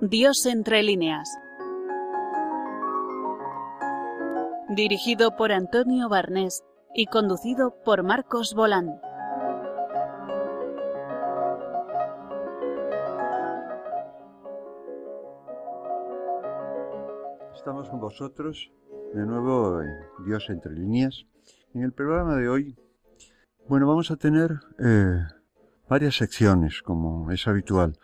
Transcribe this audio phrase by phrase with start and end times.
[0.00, 1.28] Dios entre líneas.
[4.68, 6.62] Dirigido por Antonio Barnés
[6.94, 9.00] y conducido por Marcos Bolán.
[17.56, 18.70] Estamos con vosotros
[19.14, 21.26] de nuevo en Dios entre líneas.
[21.74, 22.76] En el programa de hoy,
[23.66, 25.24] bueno, vamos a tener eh,
[25.88, 27.98] varias secciones, como es habitual.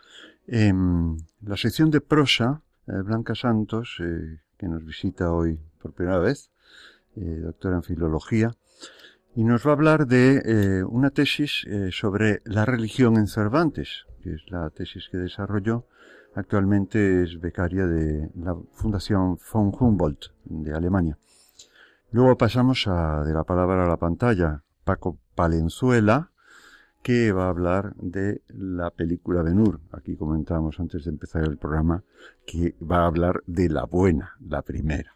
[0.47, 6.19] En la sección de prosa, eh, Blanca Santos, eh, que nos visita hoy por primera
[6.19, 6.51] vez,
[7.15, 8.51] doctora en filología,
[9.35, 14.41] y nos va a hablar de una tesis sobre la religión en Cervantes, que es
[14.49, 15.85] la tesis que desarrolló
[16.35, 21.17] Actualmente es becaria de la Fundación von Humboldt de Alemania.
[22.11, 26.31] Luego pasamos a, de la palabra a la pantalla, Paco Palenzuela,
[27.05, 29.79] que va a hablar de la película Ben-Hur.
[29.91, 32.03] Aquí comentamos antes de empezar el programa
[32.47, 35.15] que va a hablar de la buena, la primera.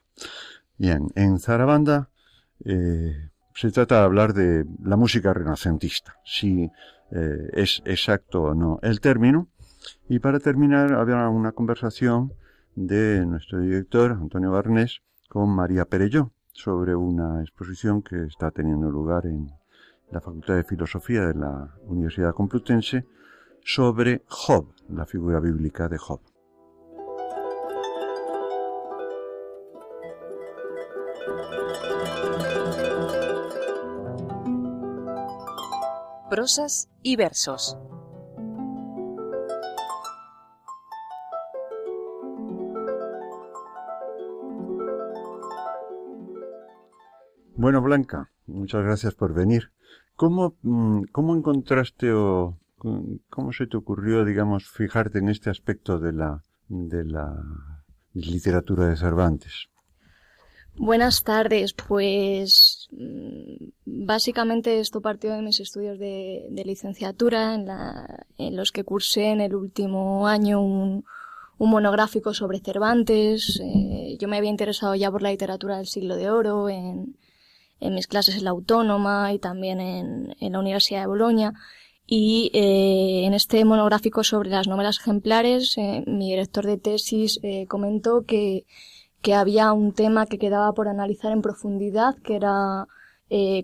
[0.78, 2.12] Bien, en Zarabanda
[2.64, 6.70] eh, se trata de hablar de la música renacentista, si
[7.10, 9.48] eh, es exacto o no el término,
[10.08, 12.34] y para terminar, había una conversación
[12.76, 19.26] de nuestro director, Antonio Barnés, con María Perelló sobre una exposición que está teniendo lugar
[19.26, 19.50] en
[20.12, 23.06] la Facultad de Filosofía de la Universidad Complutense
[23.64, 26.22] sobre Job, la figura bíblica de Job.
[36.30, 37.78] Prosas y versos.
[47.56, 49.72] Bueno, Blanca, muchas gracias por venir.
[50.16, 52.58] ¿Cómo, mm, cómo encontraste o
[53.30, 57.42] cómo se te ocurrió, digamos, fijarte en este aspecto de la, de la
[58.14, 59.70] literatura de Cervantes?
[60.76, 68.56] Buenas tardes, pues mm, básicamente esto partió de mis estudios de, licenciatura en, la, en,
[68.56, 71.04] los que cursé en el último año un,
[71.58, 73.60] un monográfico sobre Cervantes.
[73.62, 77.18] Eh, yo me había interesado ya por la literatura del siglo de oro, en,
[77.80, 81.54] en mis clases en la Autónoma y también en, en la Universidad de Bolonia.
[82.12, 87.68] Y eh, en este monográfico sobre las novelas ejemplares, eh, mi director de tesis eh,
[87.68, 88.66] comentó que,
[89.22, 92.88] que había un tema que quedaba por analizar en profundidad, que era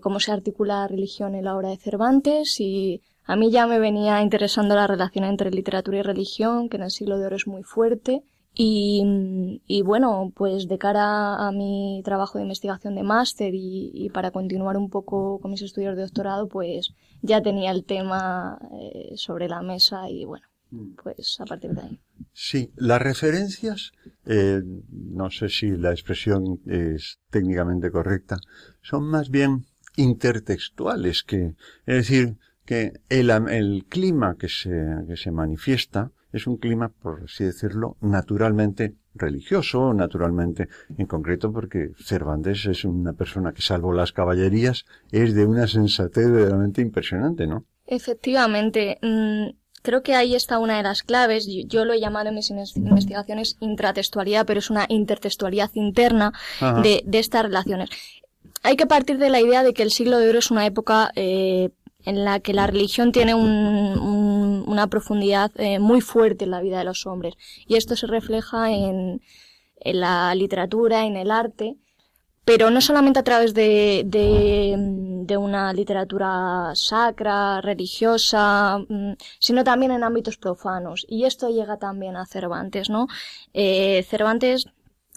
[0.00, 3.80] cómo se articula la religión en la obra de Cervantes y a mí ya me
[3.80, 7.48] venía interesando la relación entre literatura y religión, que en el siglo de oro es
[7.48, 8.22] muy fuerte.
[8.58, 14.30] Y, y, bueno, pues de cara a mi trabajo de investigación de máster y, para
[14.30, 19.48] continuar un poco con mis estudios de doctorado, pues ya tenía el tema eh, sobre
[19.48, 20.94] la mesa y bueno, mm.
[21.02, 22.00] pues a partir de ahí.
[22.32, 23.92] Sí, las referencias,
[24.24, 28.38] eh, no sé si la expresión es técnicamente correcta,
[28.80, 29.66] son más bien
[29.96, 34.70] intertextuales que, es decir, que el, el clima que se,
[35.06, 41.90] que se manifiesta es un clima, por así decirlo, naturalmente religioso, naturalmente en concreto porque
[41.98, 47.64] Cervantes es una persona que salvo las caballerías es de una sensatez realmente impresionante, ¿no?
[47.86, 48.98] Efectivamente.
[49.02, 51.46] Mm, creo que ahí está una de las claves.
[51.66, 56.32] Yo, lo he llamado en mis investigaciones intratextualidad, pero es una intertextualidad interna
[56.82, 57.90] de, estas relaciones.
[58.64, 61.12] Hay que partir de la idea de que el siglo de oro es una época
[61.14, 61.70] eh,
[62.06, 66.84] en la que la religión tiene una profundidad eh, muy fuerte en la vida de
[66.84, 67.34] los hombres.
[67.66, 69.20] Y esto se refleja en,
[69.84, 71.76] la literatura, en el arte,
[72.44, 80.04] pero no solamente a través de, de, una literatura sacra, religiosa, mm, sino también en
[80.04, 81.04] ámbitos profanos.
[81.08, 83.08] Y esto llega también a Cervantes, ¿no?
[83.52, 84.66] Eh, Cervantes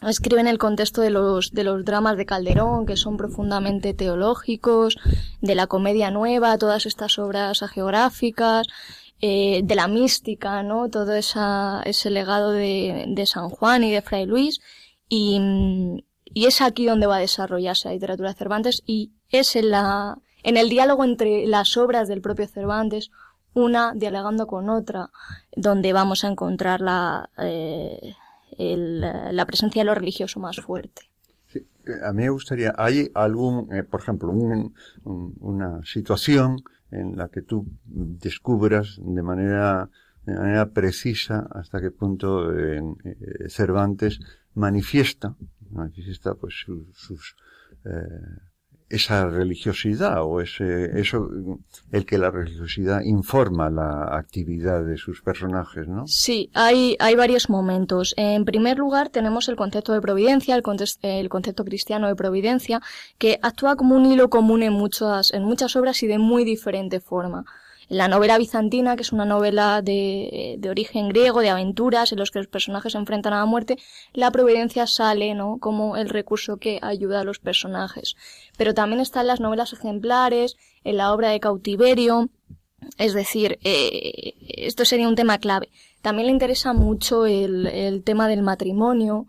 [0.07, 4.98] escribe en el contexto de los, de los dramas de Calderón, que son profundamente teológicos,
[5.42, 8.68] de la comedia nueva, todas estas obras geográficas,
[9.22, 10.90] eh, de la mística, ¿no?
[10.90, 14.62] Todo esa, ese legado de, de San Juan y de Fray Luis.
[15.10, 15.42] Y,
[16.25, 20.18] y es aquí donde va a desarrollarse la literatura de Cervantes y es en la,
[20.44, 23.12] en el diálogo entre las obras del propio Cervantes,
[23.54, 25.10] una dialogando con otra,
[25.56, 28.16] donde vamos a encontrar la, eh,
[28.60, 31.04] el, la presencia de lo religioso más fuerte.
[32.06, 34.76] A mí me gustaría, ¿hay algún, eh, por ejemplo, un,
[35.40, 36.62] una situación
[36.92, 39.90] en la que tú descubras de manera,
[40.26, 42.82] de manera precisa hasta qué punto eh,
[43.48, 44.20] Cervantes
[44.54, 45.36] manifiesta,
[45.72, 46.54] manifiesta pues
[46.94, 47.36] sus,
[47.86, 47.90] eh,
[48.90, 51.30] esa religiosidad o ese, eso,
[51.92, 56.08] el que la religiosidad informa la actividad de sus personajes, ¿no?
[56.08, 58.16] Sí, hay, hay varios momentos.
[58.18, 60.64] En primer lugar, tenemos el concepto de providencia, el,
[61.04, 62.82] el concepto cristiano de providencia,
[63.20, 67.00] que actúa como un hilo común en muchas, en muchas obras y de muy diferente
[67.00, 67.46] forma.
[67.90, 72.30] La novela bizantina, que es una novela de, de, origen griego, de aventuras, en los
[72.30, 73.78] que los personajes se enfrentan a la muerte,
[74.14, 75.58] la providencia sale, ¿no?
[75.60, 78.16] Como el recurso que ayuda a los personajes.
[78.58, 82.30] Pero también están las novelas ejemplares, en la obra de cautiverio,
[82.98, 85.70] es decir, eh, esto sería un tema clave.
[86.02, 89.28] También le interesa mucho el, el tema del matrimonio,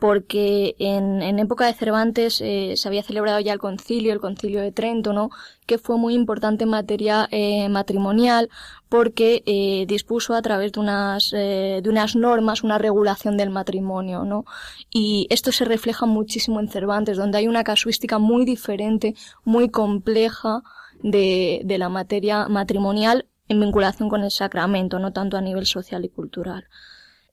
[0.00, 4.60] porque en, en época de Cervantes eh, se había celebrado ya el concilio, el concilio
[4.60, 5.30] de Trento, ¿no?
[5.66, 8.48] que fue muy importante en materia eh, matrimonial
[8.88, 14.24] porque eh, dispuso a través de unas, eh, de unas normas una regulación del matrimonio,
[14.24, 14.44] ¿no?
[14.90, 19.14] Y esto se refleja muchísimo en Cervantes, donde hay una casuística muy diferente,
[19.44, 20.62] muy compleja
[21.02, 26.04] de, de la materia matrimonial en vinculación con el sacramento, no tanto a nivel social
[26.04, 26.68] y cultural.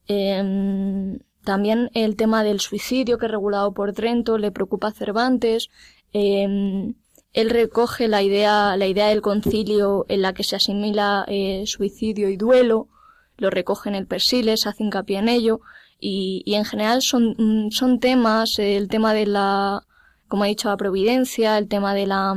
[0.08, 5.68] Eh, también el tema del suicidio, que es regulado por Trento, le preocupa a Cervantes.
[6.12, 6.94] Eh,
[7.34, 12.28] él recoge la idea, la idea del concilio en la que se asimila eh, suicidio
[12.28, 12.88] y duelo,
[13.36, 15.60] lo recoge en el Persiles, hace hincapié en ello,
[15.98, 19.82] y, y en general son, son temas, el tema de la,
[20.28, 22.36] como ha dicho, la providencia, el tema de la,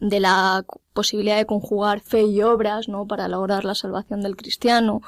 [0.00, 0.64] de la
[0.94, 3.06] posibilidad de conjugar fe y obras, ¿no?
[3.06, 5.02] Para lograr la salvación del cristiano,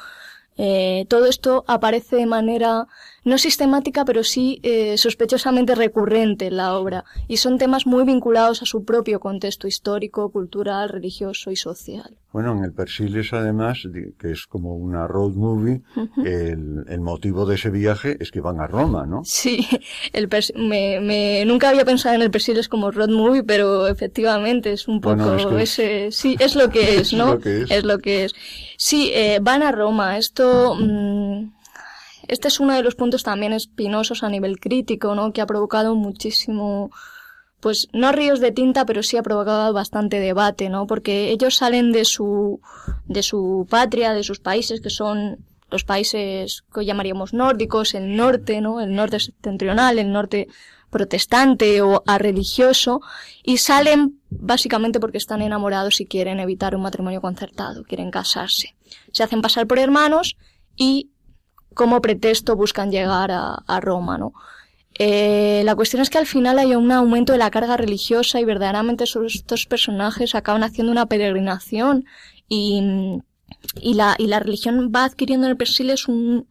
[0.63, 2.87] eh, todo esto aparece de manera
[3.25, 8.63] no sistemática, pero sí eh, sospechosamente recurrente en la obra, y son temas muy vinculados
[8.63, 12.17] a su propio contexto histórico, cultural, religioso y social.
[12.33, 13.83] Bueno, en el Persiles, además,
[14.19, 15.83] que es como una road movie,
[16.25, 19.23] el, el, motivo de ese viaje es que van a Roma, ¿no?
[19.25, 19.67] Sí,
[20.13, 24.87] el me, me, nunca había pensado en el Persiles como road movie, pero efectivamente es
[24.87, 26.13] un poco bueno, es que ese...
[26.13, 27.35] Sí, es lo que es, ¿no?
[27.35, 27.71] es, lo que es.
[27.71, 28.35] es lo que es.
[28.77, 30.17] Sí, eh, van a Roma.
[30.17, 30.77] Esto...
[30.77, 31.60] Mmm,
[32.31, 35.33] este es uno de los puntos también espinosos a nivel crítico, ¿no?
[35.33, 36.93] Que ha provocado muchísimo,
[37.59, 40.87] pues no ríos de tinta, pero sí ha provocado bastante debate, ¿no?
[40.87, 42.61] Porque ellos salen de su,
[43.07, 48.61] de su patria, de sus países, que son los países que llamaríamos nórdicos, el norte,
[48.61, 48.81] ¿no?
[48.81, 50.47] El norte septentrional, el norte
[50.89, 53.01] protestante o a religioso,
[53.43, 58.77] y salen básicamente porque están enamorados y quieren evitar un matrimonio concertado, quieren casarse.
[59.11, 60.37] Se hacen pasar por hermanos
[60.77, 61.11] y
[61.75, 64.33] como pretexto buscan llegar a, Roma, ¿no?
[64.99, 68.45] Eh, la cuestión es que al final hay un aumento de la carga religiosa y
[68.45, 72.05] verdaderamente estos personajes acaban haciendo una peregrinación
[72.49, 73.23] y,
[73.83, 76.49] la, religión va adquiriendo en el Persiles un,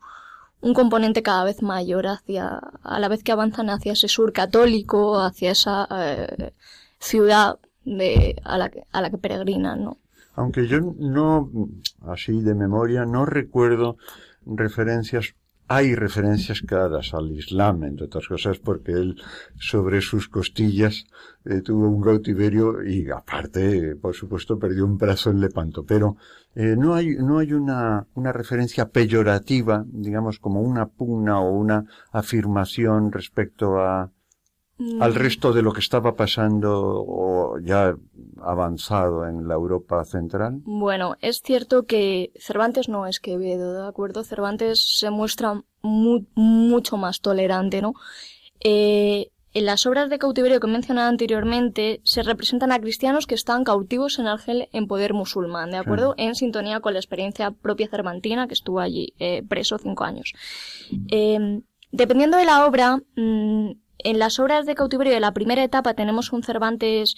[0.61, 5.19] un componente cada vez mayor hacia, a la vez que avanzan hacia ese sur católico,
[5.19, 6.51] hacia esa eh,
[6.99, 9.97] ciudad de, a, la, a la que peregrinan, ¿no?
[10.35, 11.49] Aunque yo no,
[12.07, 13.97] así de memoria, no recuerdo
[14.55, 15.35] referencias,
[15.67, 19.21] hay referencias claras al Islam, entre otras cosas, porque él
[19.59, 21.05] sobre sus costillas
[21.45, 25.85] eh, tuvo un cautiverio y aparte, por supuesto, perdió un brazo en Lepanto.
[25.85, 26.17] Pero
[26.55, 31.85] eh, no hay, no hay una, una referencia peyorativa, digamos, como una pugna o una
[32.11, 34.11] afirmación respecto a,
[34.99, 37.95] al resto de lo que estaba pasando o ya
[38.41, 40.61] avanzado en la Europa central?
[40.63, 44.23] Bueno, es cierto que Cervantes no es Quevedo, ¿de acuerdo?
[44.23, 47.93] Cervantes se muestra mu mucho más tolerante, ¿no?
[48.61, 53.63] Eh, en las obras de cautiverio que mencionaba anteriormente se representan a cristianos que están
[53.63, 56.13] cautivos en Argel en poder musulmán, ¿de acuerdo?
[56.15, 56.23] Sí.
[56.23, 60.33] En sintonía con la experiencia propia cervantina que estuvo allí eh, preso cinco años.
[61.09, 65.93] Eh, dependiendo de la obra, mmm, en las obras de cautiverio de la primera etapa
[65.93, 67.15] tenemos un Cervantes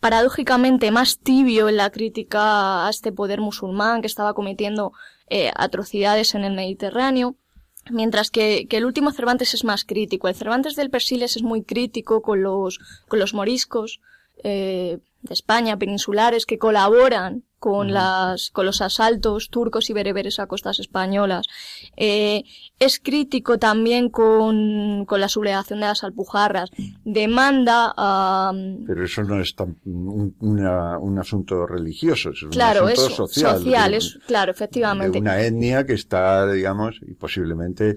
[0.00, 4.92] paradójicamente más tibio en la crítica a este poder musulmán que estaba cometiendo
[5.28, 7.34] eh, atrocidades en el Mediterráneo,
[7.90, 10.28] mientras que, el último Cervantes es más crítico.
[10.28, 14.00] El Cervantes del Persiles es muy crítico con los, con los moriscos
[14.44, 20.46] eh, de España, peninsulares, que colaboran con, las, con los asaltos turcos y bereberes a
[20.46, 21.48] costas españolas.
[21.96, 22.44] Eh,
[22.78, 26.70] es crítico también con, con la sublevación de las alpujarras.
[27.04, 28.52] Demanda a...
[28.86, 33.58] Pero eso no es tan, un, una, un asunto religioso, es un claro, asunto social.
[33.58, 35.14] social de, es, claro, efectivamente.
[35.14, 37.96] De una etnia que está, digamos, y posiblemente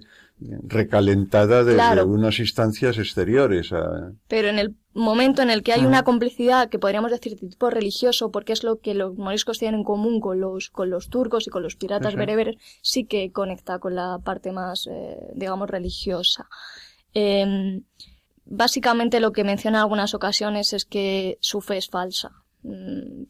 [0.67, 2.07] recalentada desde Claro.
[2.07, 3.71] unas instancias exteriores.
[3.73, 4.11] A...
[4.27, 7.69] Pero en el momento en el que hay una complicidad que podríamos decir de tipo
[7.69, 11.47] religioso, porque es lo que los moriscos tienen en común con los, con los turcos
[11.47, 16.47] y con los piratas bereberes, sí que conecta con la parte más, eh, digamos, religiosa.
[17.13, 17.81] Eh,
[18.45, 22.48] básicamente lo que menciona en algunas ocasiones es que su fe es falsa mm,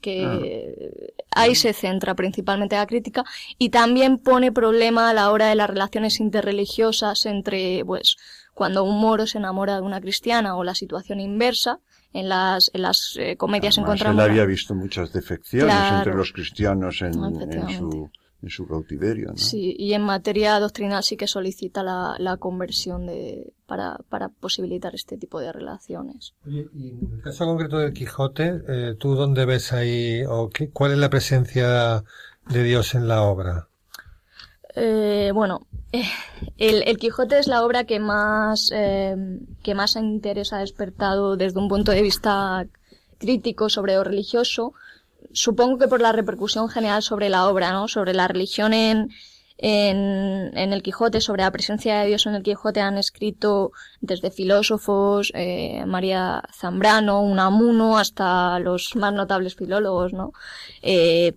[0.01, 1.41] que ah.
[1.41, 3.23] ahí se centra principalmente la crítica
[3.57, 8.17] y también pone problema a la hora de las relaciones interreligiosas entre pues
[8.53, 11.79] cuando un moro se enamora de una cristiana o la situación inversa
[12.11, 14.21] en las, en las eh, comedias encontramos.
[14.21, 19.29] Él había visto muchas defecciones entre los cristianos en, en, su, en su cautiverio.
[19.29, 19.37] ¿no?
[19.37, 24.95] Sí, y en materia doctrinal sí que solicita la, la conversión de, para, para posibilitar
[24.95, 26.33] este tipo de relaciones.
[26.45, 30.69] Oye, y en el caso concreto del Quijote, eh, ¿tú dónde ves ahí, o qué,
[30.69, 32.03] cuál es la presencia
[32.49, 33.69] de Dios en la obra?
[34.75, 36.03] Eh, bueno, eh,
[36.57, 39.15] el, el, Quijote es la obra que más, eh,
[39.63, 42.65] que más interés ha despertado desde un punto de vista
[43.17, 44.73] crítico sobre lo religioso.
[45.31, 47.87] Supongo que por la repercusión general sobre la obra, ¿no?
[47.87, 49.09] Sobre la religión en,
[49.57, 53.71] en, en el Quijote, sobre la presencia de Dios en el Quijote han escrito
[54.01, 60.31] desde filósofos, eh, María Zambrano, Unamuno, hasta los más notables filólogos, ¿no?
[60.81, 61.33] Eh,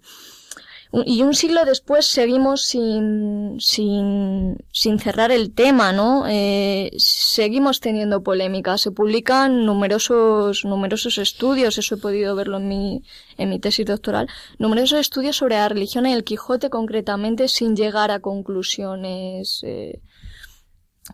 [0.92, 6.24] y un siglo después seguimos sin, sin, sin cerrar el tema, ¿no?
[6.28, 8.76] Eh, seguimos teniendo polémica.
[8.76, 13.02] Se publican numerosos, numerosos estudios, eso he podido verlo en mi,
[13.38, 18.10] en mi tesis doctoral, numerosos estudios sobre la religión y el Quijote concretamente sin llegar
[18.10, 20.02] a conclusiones eh,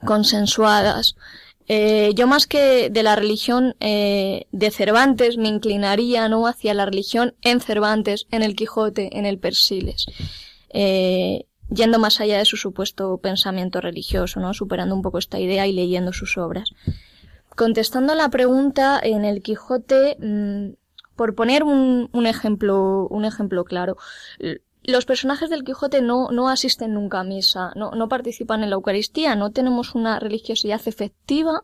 [0.05, 1.15] consensuadas.
[1.69, 6.87] Eh, yo más que de la religión eh, de Cervantes me inclinaría no hacia la
[6.87, 10.07] religión en Cervantes, en el Quijote, en el Persiles,
[10.71, 15.67] eh, yendo más allá de su supuesto pensamiento religioso, no superando un poco esta idea
[15.67, 16.71] y leyendo sus obras.
[17.55, 20.71] Contestando a la pregunta en el Quijote, mm,
[21.17, 23.99] por poner un, un ejemplo, un ejemplo claro,
[24.93, 28.77] los personajes del Quijote no, no asisten nunca a misa, no, no participan en la
[28.77, 31.63] Eucaristía, no tenemos una religiosidad efectiva,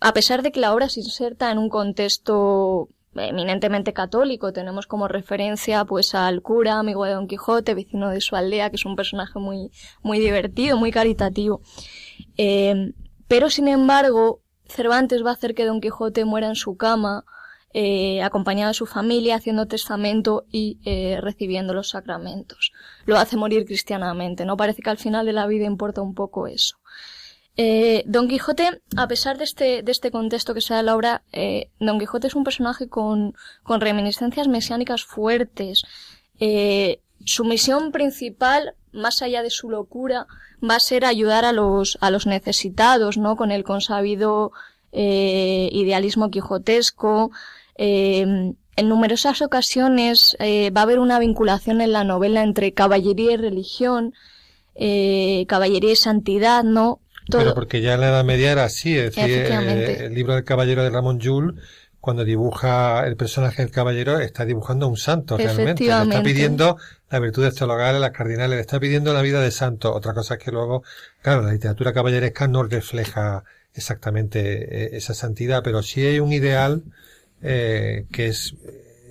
[0.00, 4.52] a pesar de que la obra se inserta en un contexto eminentemente católico.
[4.52, 8.76] Tenemos como referencia pues al cura, amigo de Don Quijote, vecino de su aldea, que
[8.76, 9.70] es un personaje muy,
[10.02, 11.62] muy divertido, muy caritativo.
[12.36, 12.92] Eh,
[13.28, 17.24] pero sin embargo, Cervantes va a hacer que Don Quijote muera en su cama,
[17.78, 22.72] eh, acompañado de su familia, haciendo testamento y eh, recibiendo los sacramentos.
[23.04, 24.56] Lo hace morir cristianamente, ¿no?
[24.56, 26.78] Parece que al final de la vida importa un poco eso.
[27.58, 31.22] Eh, Don Quijote, a pesar de este, de este contexto que se da la obra,
[31.32, 35.84] eh, Don Quijote es un personaje con, con reminiscencias mesiánicas fuertes.
[36.40, 40.26] Eh, su misión principal, más allá de su locura,
[40.66, 43.36] va a ser ayudar a los, a los necesitados, ¿no?
[43.36, 44.52] Con el consabido
[44.92, 47.30] eh, idealismo quijotesco,
[47.78, 53.32] eh, en numerosas ocasiones eh, va a haber una vinculación en la novela entre caballería
[53.32, 54.14] y religión,
[54.74, 57.00] eh, caballería y santidad, ¿no?
[57.28, 57.40] Todo...
[57.40, 60.44] Pero porque ya en la Edad Media era así, es decir, eh, el libro del
[60.44, 61.58] caballero de Ramón Llull,
[62.00, 65.82] cuando dibuja el personaje del caballero, está dibujando a un santo realmente.
[65.84, 66.76] Le está pidiendo
[67.10, 69.92] las virtudes teologales, las cardinales, le está pidiendo la vida de santo.
[69.92, 70.84] Otra cosa es que luego,
[71.22, 73.42] claro, la literatura caballeresca no refleja
[73.74, 76.84] exactamente eh, esa santidad, pero sí hay un ideal
[77.46, 78.54] eh, que es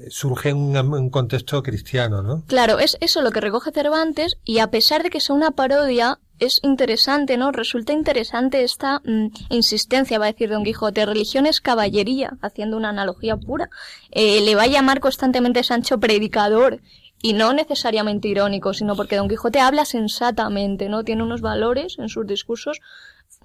[0.09, 2.43] surge en un, contexto cristiano, ¿no?
[2.47, 6.19] Claro, es eso lo que recoge Cervantes y a pesar de que sea una parodia,
[6.39, 7.51] es interesante, ¿no?
[7.51, 12.89] Resulta interesante esta mm, insistencia, va a decir Don Quijote, religión es caballería, haciendo una
[12.89, 13.69] analogía pura.
[14.11, 16.81] Eh, le va a llamar constantemente Sancho predicador
[17.21, 21.03] y no necesariamente irónico, sino porque Don Quijote habla sensatamente, ¿no?
[21.03, 22.81] Tiene unos valores en sus discursos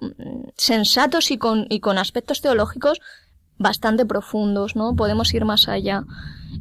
[0.01, 2.99] mm, sensatos y con, y con aspectos teológicos
[3.61, 4.95] bastante profundos, ¿no?
[4.95, 6.03] Podemos ir más allá.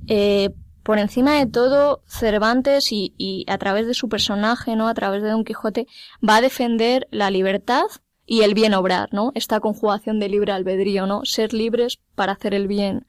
[0.06, 0.50] Eh,
[0.82, 4.88] por encima de todo, Cervantes y, a través de su personaje, ¿no?
[4.88, 5.86] A través de Don Quijote,
[6.26, 7.84] va a defender la libertad
[8.26, 9.32] y el bien obrar, ¿no?
[9.34, 11.24] Esta conjugación de libre albedrío, ¿no?
[11.24, 13.06] Ser libres para hacer el bien.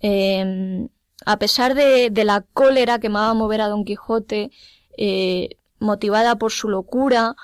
[0.00, 0.88] Eh,
[1.24, 4.50] a pesar de, la cólera que va a mover a Don Quijote,
[4.96, 7.36] eh, motivada por su locura,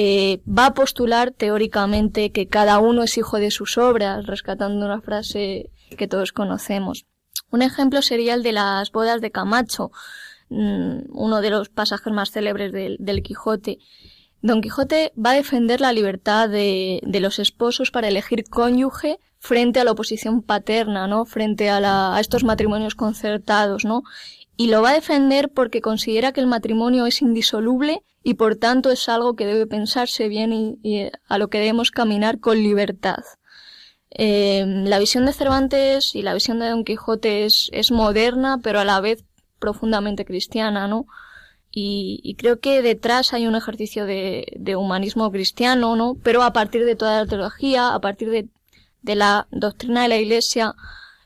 [0.00, 5.00] eh, va a postular teóricamente que cada uno es hijo de sus obras, rescatando una
[5.00, 7.04] frase que todos conocemos.
[7.50, 9.90] Un ejemplo sería el de las bodas de Camacho,
[10.50, 13.78] mm, uno de los pasajes más célebres del, Quijote.
[14.40, 19.80] Don Quijote va a defender la libertad de, de, los esposos para elegir cónyuge frente
[19.80, 21.24] a la oposición paterna, ¿no?
[21.24, 24.04] Frente a, la, a estos matrimonios concertados, ¿no?
[24.58, 28.90] Y lo va a defender porque considera que el matrimonio es indisoluble y por tanto
[28.90, 33.24] es algo que debe pensarse bien y, y a lo que debemos caminar con libertad.
[34.10, 38.84] Eh, la visión de Cervantes y la visión de Don Quijote es, moderna, pero a
[38.84, 39.24] la vez
[39.58, 41.06] profundamente cristiana, ¿no?
[41.70, 46.16] Y, creo que detrás hay un ejercicio de, humanismo cristiano, ¿no?
[46.24, 50.74] Pero a partir de toda la teología, a partir de la doctrina de la Iglesia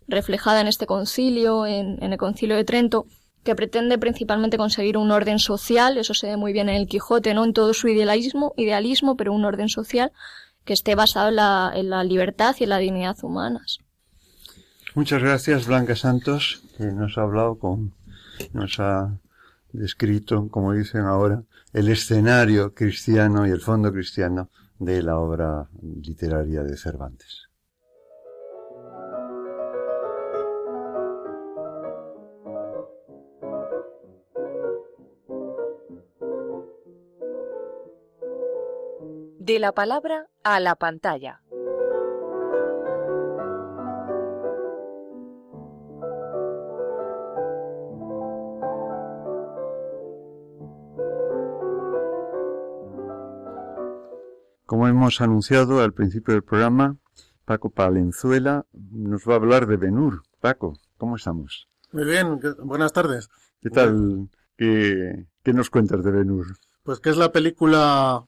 [0.08, 3.06] reflejada en este concilio, en, el concilio de Trento,
[3.44, 7.34] que pretende principalmente conseguir un orden social, eso se ve muy bien en el Quijote,
[7.34, 7.44] ¿no?
[7.44, 10.12] En todo su idealismo, idealismo, pero un orden social
[10.64, 13.78] que esté basado en la, en la libertad y en la dignidad humanas.
[14.94, 17.94] Muchas gracias, Blanca Santos, que nos ha hablado con,
[18.52, 19.18] nos ha
[19.72, 26.62] descrito, como dicen ahora, el escenario cristiano y el fondo cristiano de la obra literaria
[26.62, 27.41] de Cervantes.
[39.44, 41.42] De la palabra a la pantalla.
[54.64, 56.98] Como hemos anunciado al principio del programa,
[57.44, 60.22] Paco Palenzuela nos va a hablar de Benur.
[60.40, 61.68] Paco, ¿cómo estamos?
[61.90, 63.28] Muy bien, buenas tardes.
[63.60, 64.28] ¿Qué tal?
[64.56, 66.46] ¿Qué, nos cuentas de Benur?
[66.84, 68.24] Pues que es la película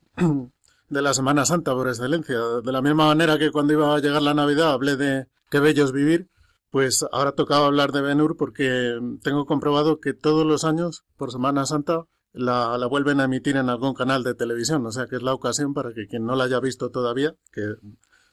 [0.88, 2.38] de la Semana Santa por excelencia.
[2.62, 5.84] De la misma manera que cuando iba a llegar la Navidad hablé de qué bello
[5.84, 6.28] es vivir,
[6.70, 11.66] pues ahora tocaba hablar de Benur porque tengo comprobado que todos los años, por Semana
[11.66, 14.84] Santa, la, la, vuelven a emitir en algún canal de televisión.
[14.86, 17.76] O sea que es la ocasión para que quien no la haya visto todavía, que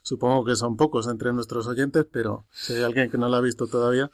[0.02, 3.42] supongo que son pocos entre nuestros oyentes, pero si hay alguien que no la ha
[3.42, 4.10] visto todavía,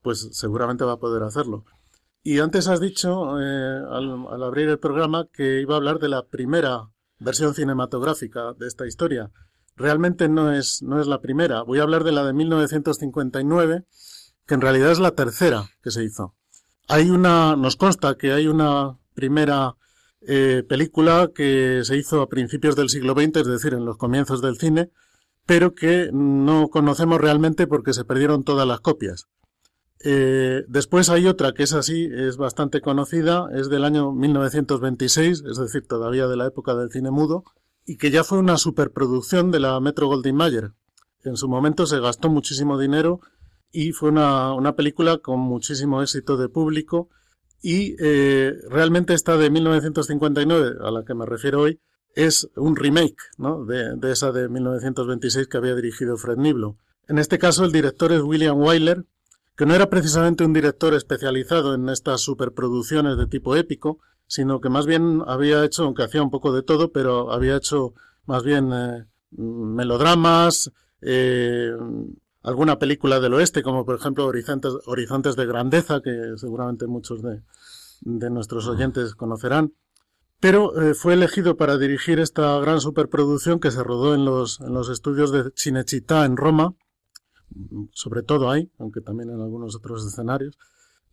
[0.00, 1.64] pues seguramente va a poder hacerlo.
[2.22, 6.08] Y antes has dicho, eh, al, al, abrir el programa, que iba a hablar de
[6.08, 6.88] la primera
[7.22, 9.30] versión cinematográfica de esta historia.
[9.76, 11.62] Realmente no es, no es la primera.
[11.62, 13.84] Voy a hablar de la de 1959,
[14.46, 16.34] que en realidad es la tercera que se hizo.
[16.88, 19.76] Hay una, nos consta que hay una primera
[20.20, 24.42] eh, película que se hizo a principios del siglo XX, es decir, en los comienzos
[24.42, 24.90] del cine,
[25.46, 29.28] pero que no conocemos realmente porque se perdieron todas las copias.
[30.04, 35.58] Eh, después hay otra que es así, es bastante conocida, es del año 1926, es
[35.58, 37.44] decir, todavía de la época del cine mudo,
[37.86, 40.72] y que ya fue una superproducción de la Metro Goldwyn Mayer.
[41.24, 43.20] En su momento se gastó muchísimo dinero
[43.70, 47.08] y fue una, una película con muchísimo éxito de público
[47.62, 51.80] y eh, realmente esta de 1959, a la que me refiero hoy,
[52.14, 53.64] es un remake ¿no?
[53.64, 56.76] de, de, esa de 1926 que había dirigido Fred Niblo.
[57.08, 59.06] En este caso el director es William Wyler,
[59.56, 64.70] que no era precisamente un director especializado en estas superproducciones de tipo épico, sino que
[64.70, 67.92] más bien había hecho, aunque hacía un poco de todo, pero había hecho
[68.24, 71.72] más bien eh, melodramas, eh,
[72.42, 77.42] alguna película del oeste, como por ejemplo Horizontes, Horizontes de Grandeza, que seguramente muchos de,
[78.00, 79.74] de nuestros oyentes conocerán.
[80.40, 84.74] Pero eh, fue elegido para dirigir esta gran superproducción que se rodó en los, en
[84.74, 86.74] los estudios de Cinecittà en Roma,
[87.92, 90.58] sobre todo ahí, aunque también en algunos otros escenarios,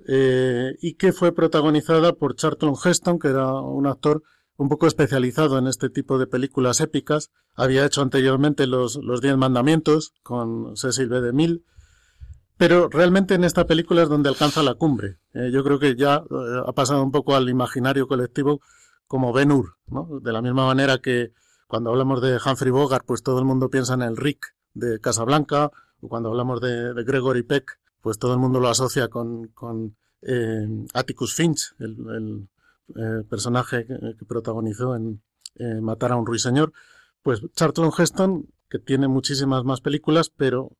[0.07, 4.23] eh, y que fue protagonizada por Charlton Heston, que era un actor
[4.57, 7.31] un poco especializado en este tipo de películas épicas.
[7.55, 11.21] Había hecho anteriormente los, Diez Mandamientos con Cecil B.
[11.21, 11.63] DeMille,
[12.57, 15.17] pero realmente en esta película es donde alcanza la cumbre.
[15.33, 18.59] Eh, yo creo que ya eh, ha pasado un poco al imaginario colectivo
[19.07, 19.77] como Ben Hur.
[20.21, 21.31] De la misma manera que
[21.67, 25.71] cuando hablamos de Humphrey Bogart, pues todo el mundo piensa en el Rick de Casablanca,
[26.07, 31.75] cuando hablamos de, Gregory Peck, pues todo el mundo lo asocia con, eh, Atticus Finch,
[31.79, 32.47] el,
[32.95, 35.21] eh, personaje que, protagonizó en
[35.55, 36.71] eh, Matar a un ruiseñor,
[37.21, 40.71] pues Charlton Heston, que tiene muchísimas más películas, pero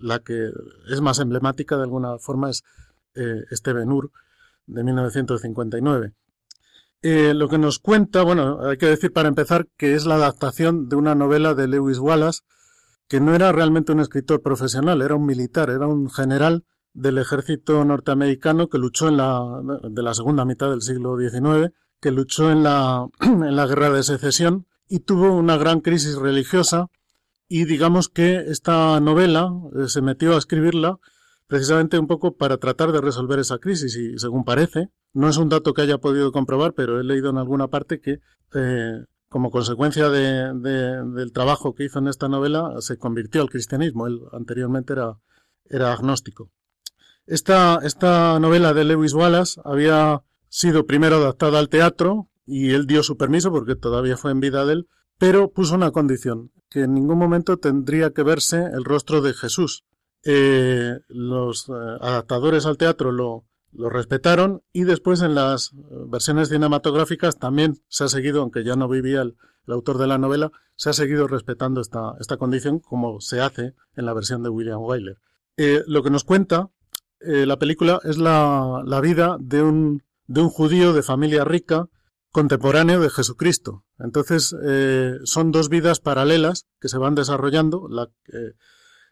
[0.00, 0.52] la que
[0.88, 2.62] es más emblemática de alguna forma es
[3.14, 4.12] este Ben Hur
[4.66, 6.12] de 1959.
[7.02, 10.94] lo que nos cuenta, bueno, hay que decir para empezar que es la adaptación de
[10.94, 12.42] una novela de Lewis Wallace,
[13.08, 16.64] que no era realmente un escritor profesional, era un militar, era un general
[16.94, 19.42] del ejército norteamericano que luchó en la,
[19.82, 24.02] de la segunda mitad del siglo XIX, que luchó en la, en la guerra de
[24.02, 26.86] secesión y tuvo una gran crisis religiosa.
[27.48, 30.98] Y digamos que esta novela eh, se metió a escribirla
[31.46, 35.48] precisamente un poco para tratar de resolver esa crisis y según parece, no es un
[35.48, 38.20] dato que haya podido comprobar, pero he leído en alguna parte que
[38.54, 44.06] eh, como consecuencia de, del trabajo que hizo en esta novela se convirtió al cristianismo.
[44.06, 45.18] Él anteriormente era,
[45.64, 46.52] era agnóstico.
[47.26, 53.02] Esta, esta novela de Lewis Wallace había sido primero adaptada al teatro y él dio
[53.02, 56.94] su permiso porque todavía fue en vida de él, pero puso una condición, que en
[56.94, 59.84] ningún momento tendría que verse el rostro de Jesús.
[60.22, 65.72] Eh, los eh, adaptadores al teatro lo, lo respetaron y después en las
[66.08, 70.52] versiones cinematográficas también se ha seguido, aunque ya no vivía el, autor de la novela,
[70.76, 74.80] se ha seguido respetando esta, esta condición como se hace en la versión de William
[74.82, 75.16] Wyler.
[75.56, 76.68] Eh, lo que nos cuenta
[77.20, 81.88] eh, la película es la, la vida de un, de un judío de familia rica
[82.30, 83.84] contemporáneo de Jesucristo.
[83.98, 87.86] Entonces, eh, son dos vidas paralelas que se van desarrollando.
[87.88, 88.10] La,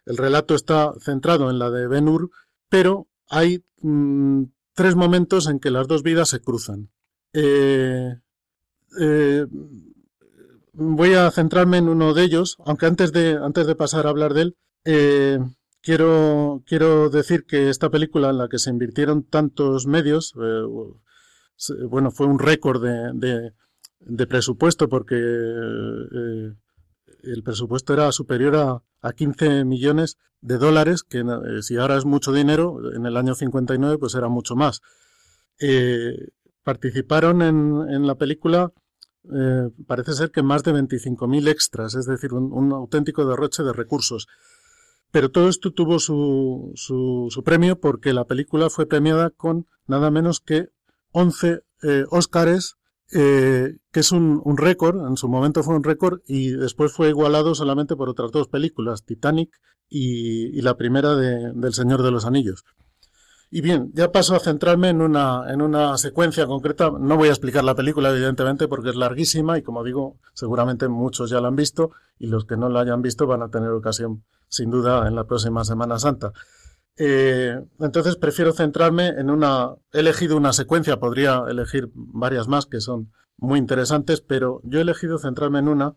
[0.05, 2.29] el relato está centrado en la de Ben Hur,
[2.69, 6.89] pero hay mm, tres momentos en que las dos vidas se cruzan.
[7.33, 8.15] Eh,
[8.99, 9.45] eh,
[10.73, 14.33] voy a centrarme en uno de ellos, aunque antes de, antes de pasar a hablar
[14.33, 15.39] de él, eh,
[15.81, 20.33] quiero, quiero decir que esta película en la que se invirtieron tantos medios,
[21.89, 23.53] bueno, fue un récord de,
[23.99, 26.57] de, presupuesto porque el
[27.43, 31.23] presupuesto era superior a, a 15 millones de dólares, que
[31.61, 34.81] si ahora es mucho dinero, en el año 59 pues era mucho más.
[35.59, 36.27] Eh,
[36.63, 38.71] participaron en, en, la película,
[39.33, 44.27] eh, parece ser que más de 25.000 extras, es decir, un, auténtico derroche de recursos.
[45.11, 50.11] Pero todo esto tuvo su, su, su, premio porque la película fue premiada con nada
[50.11, 50.69] menos que
[51.11, 52.75] 11 eh, Óscares,
[53.13, 57.09] eh, que es un, un récord, en su momento fue un récord y después fue
[57.09, 59.49] igualado solamente por otras dos películas, Titanic
[59.89, 62.63] y, y la primera de, del Señor de los Anillos.
[63.55, 66.89] Y bien, ya paso a centrarme en una, en una secuencia concreta.
[66.89, 71.29] No voy a explicar la película, evidentemente, porque es larguísima y, como digo, seguramente muchos
[71.29, 74.23] ya la han visto y los que no la hayan visto van a tener ocasión,
[74.47, 76.31] sin duda, en la próxima Semana Santa.
[76.97, 79.75] Eh, entonces prefiero centrarme en una.
[79.91, 84.83] He elegido una secuencia, podría elegir varias más que son muy interesantes, pero yo he
[84.83, 85.95] elegido centrarme en una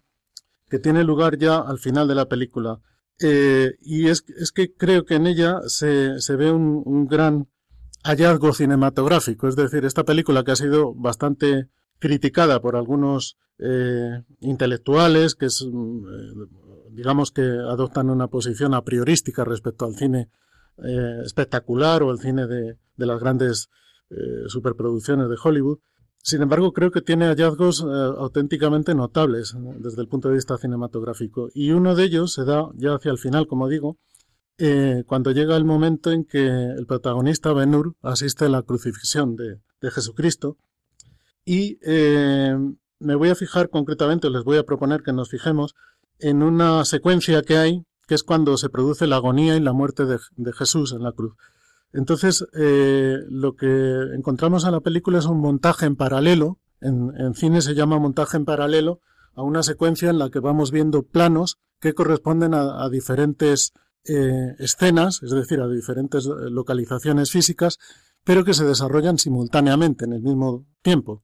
[0.68, 2.80] que tiene lugar ya al final de la película.
[3.20, 7.48] Eh, y es, es, que creo que en ella se, se ve un, gran
[8.04, 9.48] hallazgo cinematográfico.
[9.48, 15.62] Es decir, esta película que ha sido bastante criticada por algunos eh, intelectuales que es,
[15.62, 15.66] eh,
[16.90, 20.28] digamos que adoptan una posición a priorística respecto al cine
[20.78, 23.68] eh, espectacular o el cine de, las grandes
[24.10, 25.78] eh, superproducciones de Hollywood.
[26.22, 27.86] Sin embargo, creo que tiene hallazgos eh,
[28.18, 31.48] auténticamente notables desde el punto de vista cinematográfico.
[31.54, 33.98] Y uno de ellos se da ya hacia el final, como digo,
[35.06, 39.90] cuando llega el momento en que el protagonista Ben asiste a la crucifixión de, de
[39.90, 40.56] Jesucristo.
[41.44, 41.78] Y
[42.98, 45.74] me voy a fijar concretamente, les voy a proponer que nos fijemos
[46.18, 50.04] en una secuencia que hay, que es cuando se produce la agonía y la muerte
[50.04, 51.34] de, Jesús en la cruz.
[51.92, 53.66] Entonces, eh, lo que
[54.14, 58.36] encontramos en la película es un montaje en paralelo, en, en, cine se llama montaje
[58.36, 59.00] en paralelo,
[59.34, 63.72] a una secuencia en la que vamos viendo planos que corresponden a, a diferentes
[64.08, 67.78] eh, escenas, es decir, a diferentes eh, localizaciones físicas,
[68.24, 71.22] pero que se desarrollan simultáneamente en el mismo tiempo.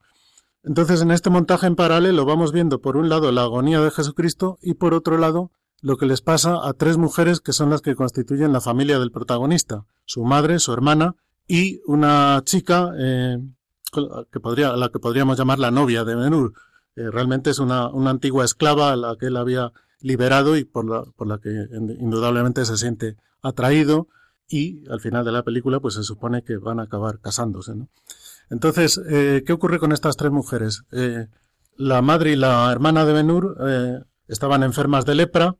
[0.64, 4.58] Entonces, en este montaje en paralelo vamos viendo por un lado la agonía de Jesucristo
[4.60, 7.96] y por otro lado lo que les pasa a tres mujeres que son las que
[7.96, 11.16] constituyen la familia del protagonista, su madre, su hermana
[11.48, 13.38] y una chica eh,
[14.30, 16.54] que podría, la que podríamos llamar la novia de Menur.
[16.94, 20.88] Eh, realmente es una, una, antigua esclava a la que él había liberado y por
[20.88, 21.50] la, por la que
[21.98, 24.06] indudablemente se siente atraído
[24.48, 27.72] y al final de la película pues se supone que van a acabar casándose.
[28.50, 30.84] Entonces, eh, ¿qué ocurre con estas tres mujeres?
[31.76, 33.56] La madre y la hermana de Benur
[34.28, 35.56] estaban enfermas de lepra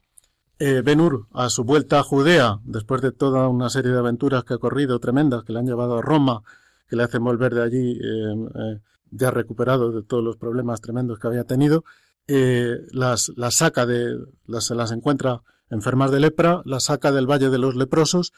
[0.65, 4.55] eh, Benur, a su vuelta a Judea, después de toda una serie de aventuras que
[4.55, 6.43] ha corrido tremendas, que le han llevado a Roma,
[6.87, 11.19] que le hacen volver de allí eh, eh, ya recuperado de todos los problemas tremendos
[11.19, 11.83] que había tenido,
[12.29, 17.59] las, las saca de, las, las encuentra enfermas de lepra, las saca del Valle de
[17.59, 18.33] los Leprosos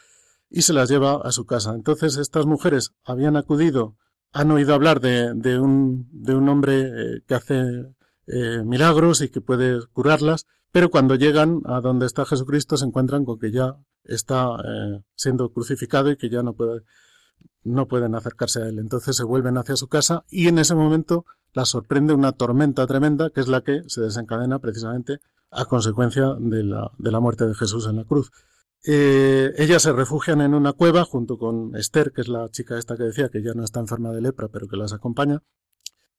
[0.49, 1.75] y se las lleva a su casa.
[1.75, 3.97] Entonces estas mujeres habían acudido,
[4.33, 7.85] han oído hablar de, de, un, de un hombre que hace
[8.65, 13.39] milagros y que puede curarlas, pero cuando llegan a donde está Jesucristo se encuentran con
[13.39, 16.57] que ya está eh, siendo crucificado y que ya no
[17.63, 18.81] no pueden acercarse a él.
[18.81, 23.31] Entonces se vuelven hacia su casa y en ese momento la sorprende una tormenta tremenda
[23.31, 25.21] que es la que se desencadena precisamente
[25.53, 28.33] a consecuencia de la, de la muerte de Jesús en la cruz.
[28.85, 32.97] Eh, ellas se refugian en una cueva junto con Esther, que es la chica esta
[32.97, 35.41] que decía que ya no está enferma de lepra, pero que las acompaña.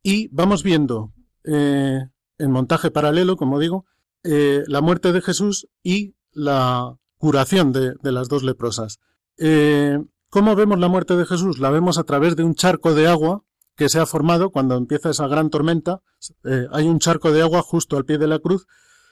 [0.02, 1.12] Y vamos viendo
[1.44, 3.86] eh, en montaje paralelo, como digo,
[4.26, 9.00] eh, la muerte de Jesús y la curación de, de las dos leprosas.
[9.38, 11.60] Eh, ¿Cómo vemos la muerte de Jesús?
[11.60, 13.44] La vemos a través de un charco de agua
[13.76, 16.02] que se ha formado cuando empieza esa gran tormenta.
[16.44, 18.66] Eh, hay un charco de agua justo al pie de la cruz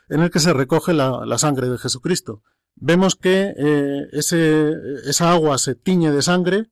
[0.10, 2.41] en el que se recoge la, la sangre de Jesucristo.
[2.76, 3.54] Vemos que
[4.12, 4.73] ese,
[5.06, 6.69] esa agua se tiñe de sangre,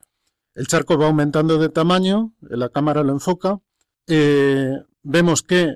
[0.56, 3.60] el charco va aumentando de tamaño, la cámara lo enfoca,
[4.08, 5.76] vemos que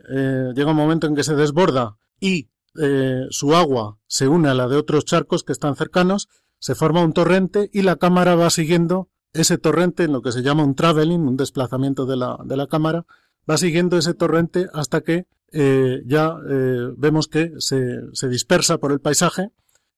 [0.56, 2.50] llega un momento en que se desborda y
[2.82, 7.04] eh, su agua se une a la de otros charcos que están cercanos, se forma
[7.04, 10.76] un torrente y la cámara va siguiendo ese torrente en lo que se llama un
[10.76, 13.06] traveling, un desplazamiento de la, de la cámara,
[13.50, 18.92] va siguiendo ese torrente hasta que eh, ya eh, vemos que se, se dispersa por
[18.92, 19.52] el paisaje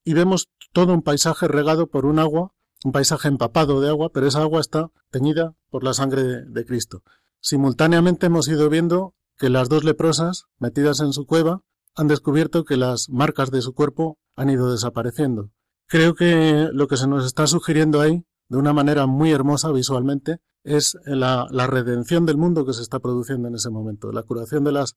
[0.04, 4.28] y vemos todo un paisaje regado por un agua, un paisaje empapado de agua, pero
[4.28, 7.04] esa agua está teñida por la sangre de, Cristo.
[7.40, 11.64] Simultáneamente hemos ido viendo que las dos leprosas, metidas en su cueva,
[11.98, 15.50] han descubierto que las marcas de su cuerpo han ido desapareciendo.
[15.88, 20.40] Creo que lo que se nos está sugiriendo ahí, de una manera muy hermosa visualmente,
[20.64, 24.12] es la, la redención del mundo que se está produciendo en ese momento.
[24.12, 24.96] La curación de las,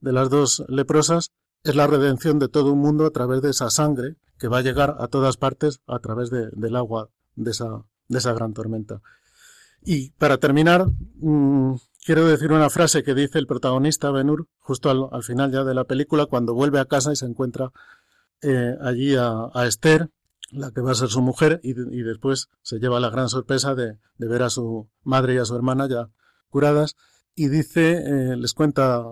[0.00, 1.30] de las dos leprosas
[1.62, 4.62] es la redención de todo un mundo a través de esa sangre que va a
[4.62, 9.02] llegar a todas partes a través de, del agua de esa, de esa gran tormenta.
[9.82, 10.86] Y para terminar,
[11.16, 15.64] mmm, quiero decir una frase que dice el protagonista Benur justo al, al, final ya
[15.64, 17.72] de la película cuando vuelve a casa y se encuentra
[18.42, 20.08] eh, allí a, Esther,
[20.50, 23.98] la que va a ser su mujer, y, después se lleva la gran sorpresa de,
[24.16, 26.08] ver a su madre y a su hermana ya
[26.48, 26.96] curadas.
[27.34, 29.04] Y dice, eh, les cuenta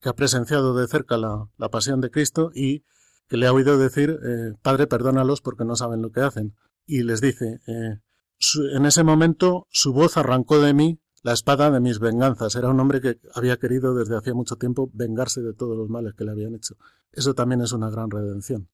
[0.00, 2.84] que ha presenciado de cerca la, pasión de Cristo y
[3.28, 6.54] que le ha oído decir, eh, Padre, perdónalos porque no saben lo que hacen.
[6.84, 11.98] Y les dice, en ese momento su voz arrancó de mí la espada de mis
[11.98, 12.54] venganzas.
[12.56, 16.14] Era un hombre que había querido desde hacía mucho tiempo vengarse de todos los males
[16.14, 16.76] que le habían hecho.
[17.12, 18.68] Eso también es una gran redención.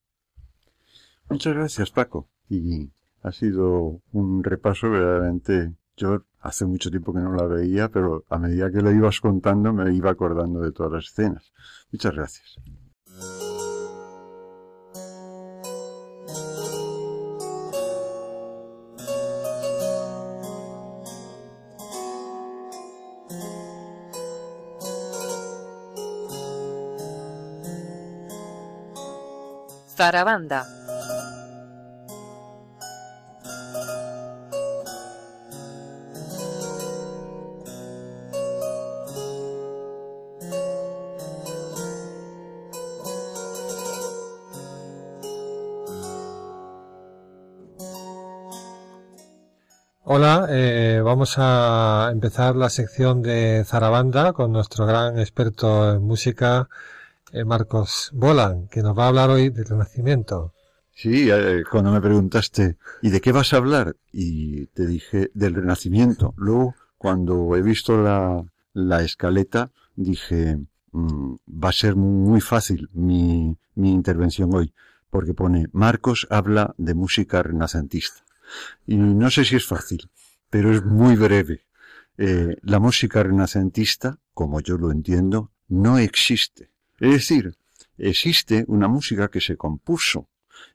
[1.29, 2.29] Muchas gracias, Paco.
[2.49, 2.91] Y
[3.23, 5.75] ha sido un repaso verdaderamente.
[5.97, 9.73] Yo hace mucho tiempo que no la veía, pero a medida que lo ibas contando
[9.73, 11.53] me iba acordando de todas las escenas.
[11.93, 12.57] Muchas gracias.
[29.99, 30.65] Zarabanda.
[50.05, 56.69] Hola, eh, vamos a empezar la sección de Zarabanda con nuestro gran experto en música,
[57.33, 60.55] eh, Marcos Bolan, que nos va a hablar hoy del Renacimiento.
[60.95, 63.97] Sí, eh, cuando me preguntaste, ¿y de qué vas a hablar?
[64.13, 66.35] Y te dije del Renacimiento.
[66.37, 70.59] Luego, cuando he visto la, la escaleta, dije,
[70.91, 74.75] mmm, va a ser muy fácil mi, mi intervención hoy,
[75.11, 78.25] porque pone, Marcos habla de música renacentista.
[78.87, 80.11] Y no sé si es fácil,
[80.51, 81.67] pero es muy breve.
[82.17, 86.71] Eh, la música renacentista, como yo lo entiendo, no existe.
[86.99, 87.57] Es decir,
[87.97, 90.29] existe una música que se compuso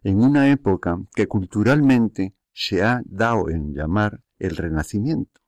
[0.03, 5.41] en una época que culturalmente se ha dado en llamar el Renacimiento.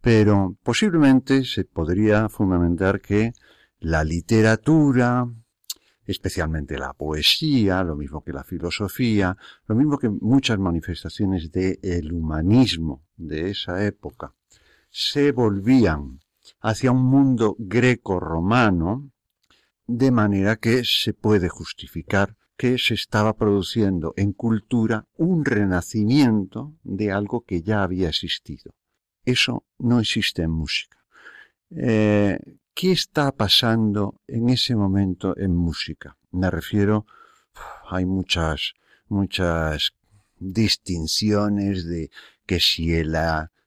[0.00, 3.32] Pero posiblemente se podría fundamentar que
[3.80, 5.28] la literatura,
[6.04, 13.02] especialmente la poesía, lo mismo que la filosofía, lo mismo que muchas manifestaciones del humanismo
[13.16, 14.34] de esa época,
[14.88, 16.20] se volvían
[16.60, 19.10] hacia un mundo greco-romano
[19.86, 27.12] de manera que se puede justificar que se estaba produciendo en cultura un renacimiento de
[27.12, 28.74] algo que ya había existido.
[29.24, 30.98] Eso no existe en música.
[31.70, 32.38] Eh,
[32.74, 36.16] ¿Qué está pasando en ese momento en música?
[36.30, 37.06] Me refiero,
[37.88, 38.74] hay muchas,
[39.08, 39.92] muchas
[40.38, 42.10] distinciones de
[42.46, 43.16] que si el,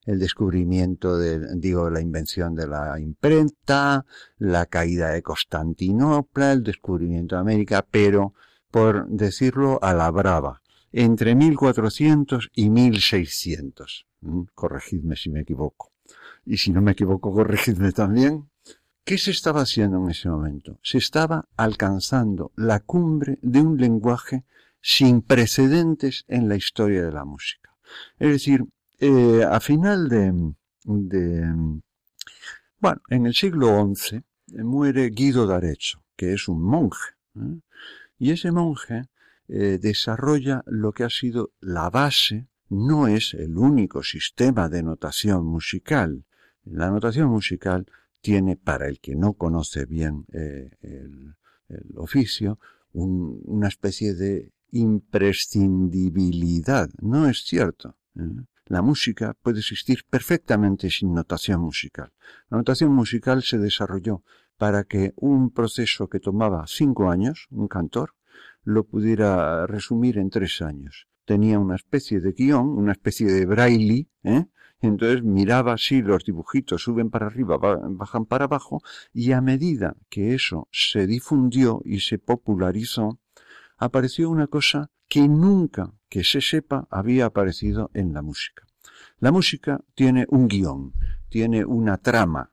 [0.10, 4.08] el descubrimiento de, digo, la invención de la imprenta,
[4.39, 8.34] la caída de Constantinopla, el descubrimiento de América, pero,
[8.72, 14.08] por decirlo a la brava, entre 1400 y 1600.
[14.22, 14.41] ¿Mm?
[14.56, 15.91] Corregidme si me equivoco.
[16.43, 18.50] Y si no me equivoco, corregidme también.
[19.04, 20.80] ¿Qué se estaba haciendo en ese momento?
[20.82, 24.43] Se estaba alcanzando la cumbre de un lenguaje
[24.82, 27.69] sin precedentes en la historia de la música.
[28.17, 28.65] Es decir,
[29.00, 30.54] eh, a final de,
[32.80, 34.24] bueno, en el siglo XI eh,
[34.64, 37.62] muere Guido d'Arezzo, que es un monje, ¿eh?
[38.18, 39.04] y ese monje
[39.48, 46.24] desarrolla lo que ha sido la base, no es el único sistema de notación musical.
[46.66, 47.88] La notación musical
[48.22, 51.34] tiene, para el que no conoce bien el,
[51.96, 52.60] oficio,
[52.92, 56.92] un, una especie de imprescindibilidad.
[57.02, 57.96] No es cierto.
[58.70, 62.14] La música puede existir perfectamente sin notación musical.
[62.52, 64.24] La notación musical se desarrolló
[64.58, 68.14] para que un proceso que tomaba cinco años, un cantor,
[68.64, 71.08] lo pudiera resumir en tres años.
[71.26, 74.46] Tenía una especie de guion, una especie de braille, ¿eh?
[74.82, 80.36] Entonces miraba así los dibujitos, suben para arriba, bajan para abajo, y a medida que
[80.36, 83.20] eso se difundió y se popularizó,
[83.80, 88.68] apareció una cosa que nunca, que se sepa, había aparecido en la música.
[89.20, 90.94] La música tiene un guion,
[91.30, 92.52] tiene una trama.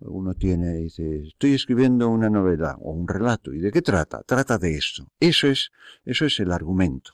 [0.00, 3.52] Uno tiene, dice, estoy escribiendo una novela o un relato.
[3.52, 4.22] ¿Y de qué trata?
[4.22, 5.08] Trata de esto.
[5.18, 5.70] Eso es,
[6.04, 7.12] eso es el argumento.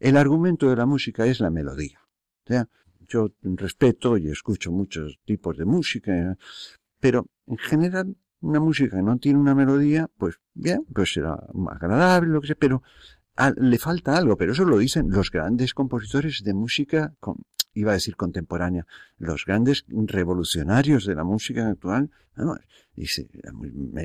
[0.00, 2.00] El argumento de la música es la melodía.
[2.44, 2.68] O sea,
[3.06, 6.36] yo respeto y escucho muchos tipos de música,
[6.98, 11.38] pero en general una música que no tiene una melodía, pues bien, pues será
[11.70, 12.82] agradable, lo que sea, pero
[13.56, 17.14] le falta algo, pero eso lo dicen los grandes compositores de música,
[17.72, 22.10] iba a decir contemporánea, los grandes revolucionarios de la música actual,
[22.94, 23.28] dice,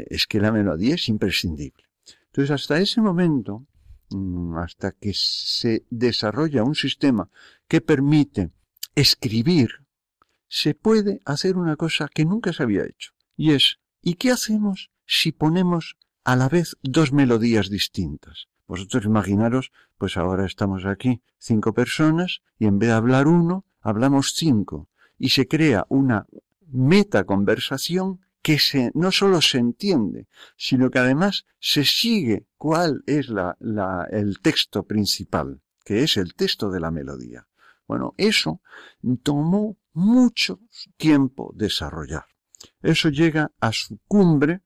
[0.09, 1.83] es que la melodía es imprescindible.
[2.27, 3.65] Entonces, hasta ese momento,
[4.11, 7.29] mm, hasta que se desarrolla un sistema
[7.67, 8.51] que permite
[8.95, 9.69] escribir,
[10.47, 13.11] se puede hacer una cosa que nunca se había hecho.
[13.35, 18.47] Y es, ¿y qué hacemos si ponemos a la vez dos melodías distintas?
[18.65, 24.33] Vosotros imaginaros, pues ahora estamos aquí cinco personas y en vez de hablar uno, hablamos
[24.33, 24.87] cinco.
[25.17, 26.25] Y se crea una
[26.67, 28.57] metaconversación que
[28.93, 33.57] no solo se entiende, sino que además se sigue cuál es la,
[34.09, 37.45] el texto principal, que es el texto de la melodía.
[37.85, 38.61] Bueno, eso
[39.21, 40.61] tomó mucho
[40.95, 42.36] tiempo desarrollar.
[42.81, 44.61] Eso llega a su cumbre,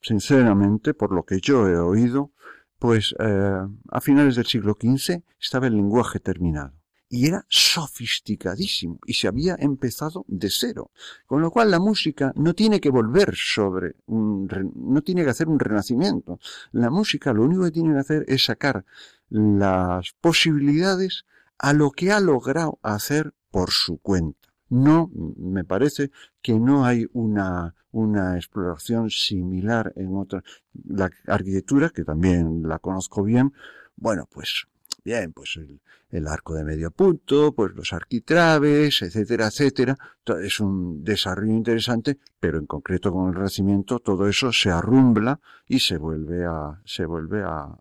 [0.00, 2.32] sinceramente, por lo que yo he oído,
[2.78, 3.58] pues eh,
[3.90, 6.72] a finales del siglo XV estaba el lenguaje terminado.
[7.08, 10.90] Y era sofisticadísimo y se había empezado de cero.
[11.26, 15.48] Con lo cual la música no tiene que volver sobre un, no tiene que hacer
[15.48, 16.40] un renacimiento.
[16.72, 18.84] La música lo único que tiene que hacer es sacar
[19.28, 21.24] las posibilidades
[21.58, 24.51] a lo que ha logrado hacer por su cuenta.
[24.72, 30.42] No, me parece que no hay una, una exploración similar en otra.
[30.88, 33.52] La arquitectura, que también la conozco bien,
[33.96, 34.64] bueno, pues
[35.04, 39.98] bien, pues el, el, arco de medio punto, pues los arquitraves, etcétera, etcétera.
[40.42, 45.80] Es un desarrollo interesante, pero en concreto con el Renacimiento todo eso se arrumbla y
[45.80, 47.76] se vuelve a, se vuelve a,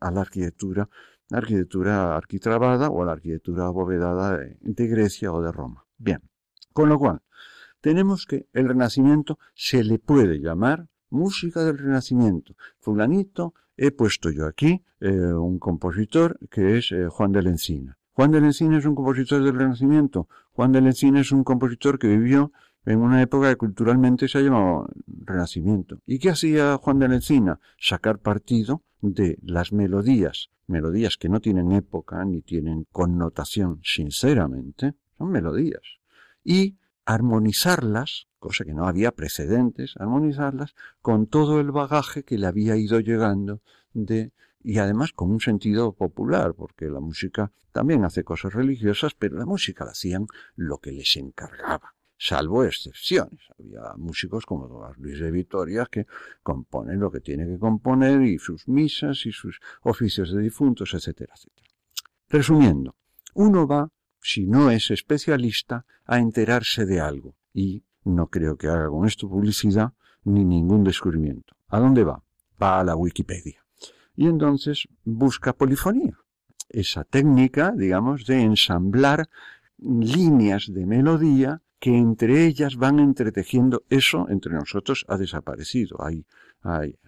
[0.00, 0.88] a la arquitectura
[1.30, 5.84] arquitectura arquitrabada o la arquitectura abovedada de, Grecia o de Roma.
[5.98, 6.20] Bien,
[6.76, 7.22] con lo cual,
[7.80, 12.54] tenemos que el Renacimiento se le puede llamar música del Renacimiento.
[12.80, 17.96] Fulanito, he puesto yo aquí eh, un compositor que es eh, Juan de la Encina.
[18.12, 20.28] Juan de la Encina es un compositor del Renacimiento.
[20.52, 22.52] Juan de la Encina es un compositor que vivió
[22.84, 26.00] en una época que culturalmente se ha llamado Renacimiento.
[26.04, 27.58] ¿Y qué hacía Juan de la Encina?
[27.78, 35.30] Sacar partido de las melodías melodías que no tienen época ni tienen connotación, sinceramente, son
[35.30, 35.82] melodías.
[36.46, 42.76] Y armonizarlas, cosa que no había precedentes, armonizarlas con todo el bagaje que le había
[42.76, 43.60] ido llegando
[43.92, 44.32] de
[44.62, 49.46] y además con un sentido popular, porque la música también hace cosas religiosas, pero la
[49.46, 53.40] música la hacían lo que les encargaba salvo excepciones.
[53.58, 56.06] Había músicos como Luis de Vitoria que
[56.42, 61.34] componen lo que tiene que componer y sus misas y sus oficios de difuntos, etcétera,
[61.36, 61.68] etcétera.
[62.28, 62.96] Resumiendo,
[63.34, 63.90] uno va,
[64.26, 69.28] si no es especialista, a enterarse de algo y no creo que haga con esto
[69.28, 69.92] publicidad
[70.24, 71.54] ni ningún descubrimiento.
[71.68, 72.24] ¿A dónde va?
[72.60, 73.64] Va a la Wikipedia.
[74.16, 76.18] Y entonces busca polifonía.
[76.68, 79.28] Esa técnica, digamos, de ensamblar
[79.78, 86.02] líneas de melodía que entre ellas van entretejiendo eso entre nosotros ha desaparecido.
[86.04, 86.26] Hay,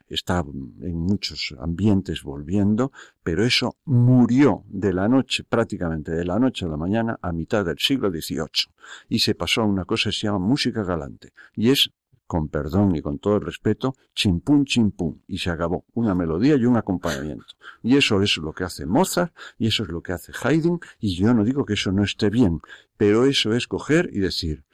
[0.08, 0.44] está
[0.80, 2.92] en muchos ambientes volviendo,
[3.22, 7.64] pero eso murió de la noche, prácticamente de la noche a la mañana, a mitad
[7.64, 8.72] del siglo XVIII.
[9.08, 11.32] Y se pasó a una cosa que se llama música galante.
[11.54, 11.90] Y es
[12.28, 15.86] con perdón y con todo el respeto, chimpún, chimpún, y se acabó.
[15.94, 17.46] Una melodía y un acompañamiento.
[17.82, 21.16] Y eso es lo que hace Mozart, y eso es lo que hace Haydn, y
[21.16, 22.60] yo no digo que eso no esté bien,
[22.98, 24.64] pero eso es coger y decir,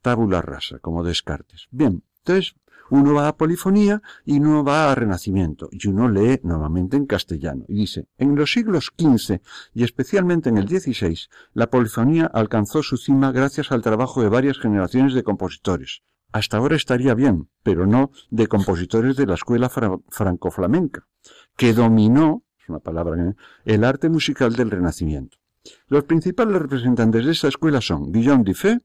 [0.00, 1.68] tabula rasa, como Descartes.
[1.70, 2.54] Bien, entonces,
[2.92, 7.64] uno va a polifonía y uno va a renacimiento, y uno lee normalmente en castellano,
[7.66, 9.40] y dice, en los siglos XV
[9.72, 11.18] y especialmente en el XVI,
[11.54, 16.76] la polifonía alcanzó su cima gracias al trabajo de varias generaciones de compositores, hasta ahora
[16.76, 21.08] estaría bien, pero no de compositores de la escuela franco-flamenca,
[21.56, 23.34] que dominó, es una palabra,
[23.64, 25.38] el arte musical del Renacimiento.
[25.86, 28.80] Los principales representantes de esta escuela son Guillaume Dufay,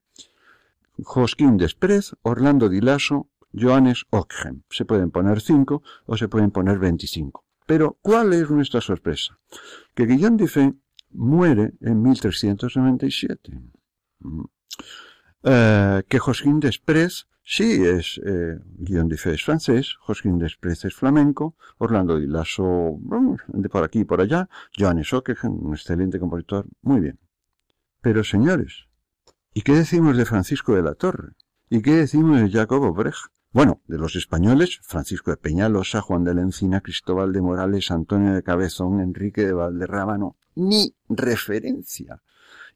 [1.00, 3.28] Josquin Desprez, Orlando Di Lasso,
[3.60, 4.64] Johannes Ockhem.
[4.70, 7.44] Se pueden poner 5 o se pueden poner 25.
[7.66, 9.38] Pero, ¿cuál es nuestra sorpresa?
[9.94, 10.74] Que Guillaume Dufay
[11.12, 13.60] muere en 1397.
[14.20, 14.44] Mm.
[15.44, 21.56] Eh, que Josquin Desprez sí es, eh, Guillaume Dufay es francés, Josquin Desprez es flamenco,
[21.78, 22.98] Orlando Di Lasso
[23.48, 27.20] de por aquí y por allá, Johannes Ockeghem, un excelente compositor, muy bien.
[28.02, 28.88] Pero señores,
[29.54, 31.34] ¿y qué decimos de Francisco de la Torre?
[31.70, 33.32] ¿Y qué decimos de Jacobo Brecht?
[33.54, 38.34] Bueno, de los españoles, Francisco de Peñalosa, Juan de la Encina, Cristóbal de Morales, Antonio
[38.34, 42.22] de Cabezón, Enrique de Valderrábano, ni referencia.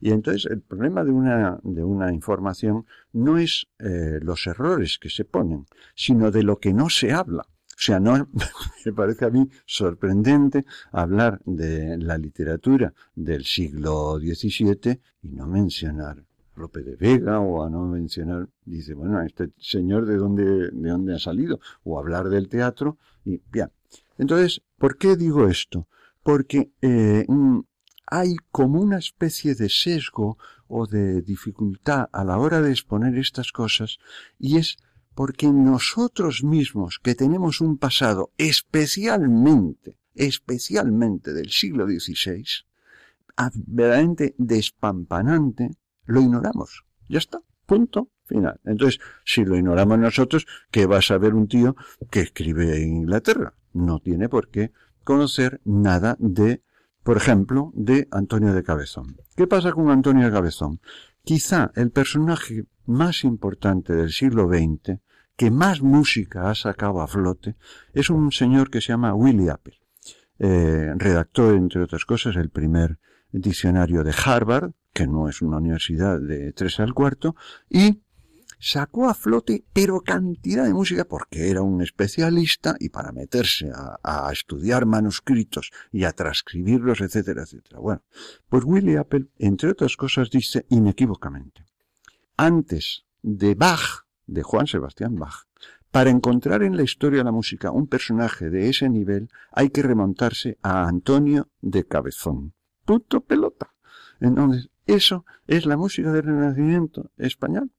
[0.00, 5.10] Y entonces el problema de una, de una información no es eh, los errores que
[5.10, 7.42] se ponen, sino de lo que no se habla.
[7.42, 8.28] O sea, no
[8.84, 16.24] me parece a mí sorprendente hablar de la literatura del siglo XVII y no mencionar
[16.54, 21.14] Lope de Vega o a no mencionar, dice, bueno, este señor de dónde, de dónde
[21.14, 23.70] ha salido, o hablar del teatro, y bien.
[24.18, 25.88] Entonces, ¿por qué digo esto?
[26.22, 27.60] Porque eh, mm,
[28.06, 30.38] hay como una especie de sesgo
[30.68, 33.98] o de dificultad a la hora de exponer estas cosas,
[34.38, 34.76] y es
[35.14, 42.44] porque nosotros mismos, que tenemos un pasado especialmente, especialmente del siglo XVI,
[43.66, 45.70] verdaderamente despampanante,
[46.04, 46.84] lo ignoramos.
[47.08, 47.40] Ya está.
[47.66, 48.60] Punto final.
[48.64, 51.76] Entonces, si lo ignoramos nosotros, ¿qué va a saber un tío
[52.10, 53.54] que escribe en Inglaterra?
[53.72, 54.72] No tiene por qué
[55.04, 56.62] conocer nada de,
[57.02, 59.16] por ejemplo, de Antonio de Cabezón.
[59.36, 60.80] ¿Qué pasa con Antonio de Cabezón?
[61.24, 64.98] Quizá el personaje más importante del siglo XX,
[65.36, 67.56] que más música ha sacado a flote,
[67.92, 69.78] es un señor que se llama Willie Apple.
[70.38, 72.98] Eh, redactó, entre otras cosas, el primer
[73.30, 77.34] diccionario de Harvard, que no es una universidad de tres al cuarto,
[77.68, 78.00] y
[78.58, 84.30] sacó a flote pero cantidad de música porque era un especialista y para meterse a,
[84.32, 87.80] estudiar manuscritos y a transcribirlos, etcétera, etcétera.
[87.80, 88.02] Bueno,
[88.48, 91.64] pues Willie Apple, entre otras cosas, dice inequívocamente,
[92.36, 95.46] antes de Bach, de Juan Sebastián Bach,
[95.90, 99.82] para encontrar en la historia de la música un personaje de ese nivel hay que
[99.82, 102.54] remontarse a Antonio de Cabezón.
[102.84, 103.74] Puto pelota.
[104.22, 107.72] Entonces, eso es la música del Renacimiento español.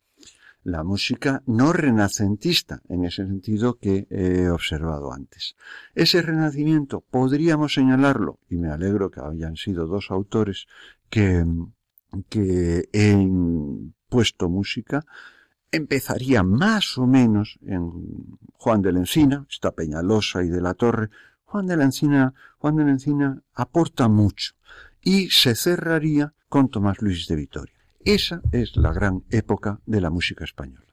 [0.64, 5.56] La música no renacentista, en ese sentido que he observado antes.
[5.94, 10.68] Ese renacimiento podríamos señalarlo, y me alegro que hayan sido dos autores
[11.10, 11.46] que,
[12.30, 15.06] que han puesto música,
[15.72, 21.10] empezaría más o menos en Juan de la Encina, está Peñalosa y de la Torre.
[21.44, 24.54] Juan de la Encina, Juan de la Encina aporta mucho
[25.04, 27.76] y se cerraría con Tomás Luis de Vitoria.
[28.06, 30.86] Esa es la gran época de la música española.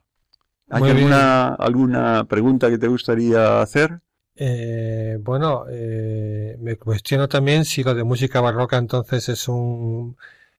[0.68, 4.00] ¿Hay alguna, alguna pregunta que te gustaría hacer?
[4.36, 10.16] Eh, bueno, eh, me cuestiono también si lo de música barroca entonces es un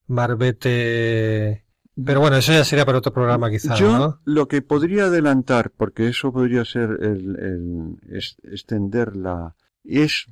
[0.07, 1.65] marbete.
[2.05, 3.79] Pero bueno, eso ya sería para otro programa quizás.
[3.79, 8.19] Yo lo que podría adelantar, porque eso podría ser el, el
[8.51, 10.27] extenderla, es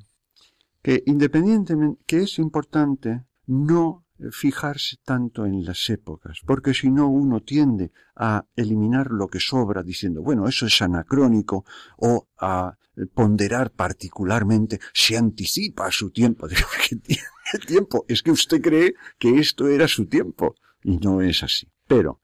[0.82, 7.40] que independientemente, que es importante no fijarse tanto en las épocas, porque si no uno
[7.40, 11.64] tiende a eliminar lo que sobra diciendo, bueno, eso es anacrónico,
[11.96, 12.76] o a
[13.14, 16.46] ponderar particularmente si anticipa su tiempo.
[16.88, 18.04] ¿Qué tiempo?
[18.08, 21.68] Es que usted cree que esto era su tiempo, y no es así.
[21.86, 22.20] Pero,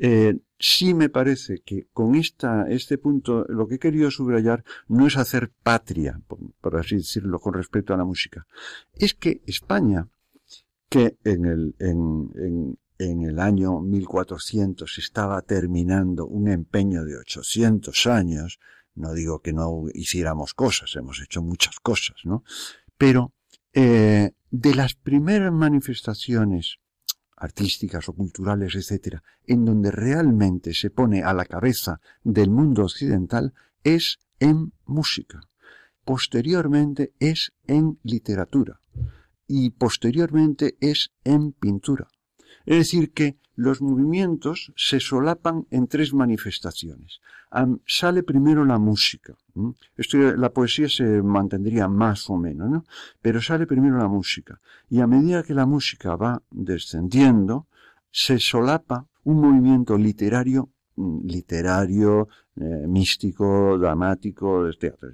[0.00, 5.06] eh, sí me parece que con esta, este punto lo que he querido subrayar no
[5.06, 6.20] es hacer patria,
[6.60, 8.46] por así decirlo, con respecto a la música.
[8.94, 10.08] Es que España
[10.88, 18.06] que en el, en, en, en el año 1400 estaba terminando un empeño de 800
[18.06, 18.58] años,
[18.94, 22.42] no digo que no hiciéramos cosas, hemos hecho muchas cosas, ¿no?
[22.98, 23.32] Pero
[23.72, 26.78] eh, de las primeras manifestaciones
[27.40, 33.54] artísticas o culturales, etcétera, en donde realmente se pone a la cabeza del mundo occidental
[33.82, 35.40] es en música.
[36.04, 38.80] Posteriormente es en literatura
[39.46, 42.08] y posteriormente es en pintura.
[42.66, 47.20] Es decir, que los movimientos se solapan en tres manifestaciones.
[47.86, 49.34] Sale primero la música.
[50.14, 52.84] la poesía se mantendría más o menos, ¿no?
[53.20, 54.60] Pero sale primero la música.
[54.88, 57.66] Y a medida que la música va descendiendo,
[58.10, 60.70] se solapa un movimiento literario
[61.24, 65.10] literario, eh, místico, dramático, teatro.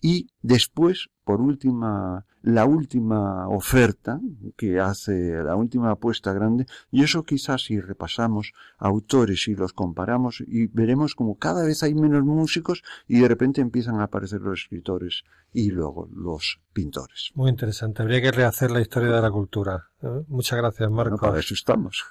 [0.00, 4.20] Y después, por última, la última oferta
[4.56, 10.42] que hace, la última apuesta grande, y eso quizás si repasamos autores y los comparamos
[10.46, 14.62] y veremos como cada vez hay menos músicos y de repente empiezan a aparecer los
[14.62, 17.30] escritores y luego los pintores.
[17.34, 19.90] Muy interesante, habría que rehacer la historia de la cultura.
[20.02, 20.24] ¿eh?
[20.28, 21.18] Muchas gracias, Marco.
[21.18, 22.02] para eso estamos.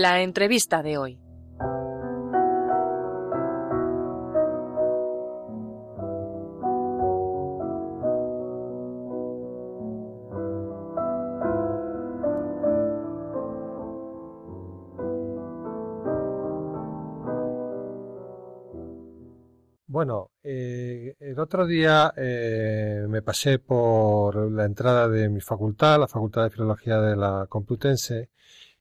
[0.00, 1.18] La entrevista de hoy.
[19.88, 26.06] Bueno, eh, el otro día eh, me pasé por la entrada de mi facultad, la
[26.06, 28.30] Facultad de Filología de la Complutense,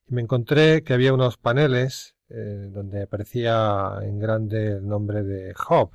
[0.07, 5.53] y me encontré que había unos paneles eh, donde aparecía en grande el nombre de
[5.53, 5.91] Job.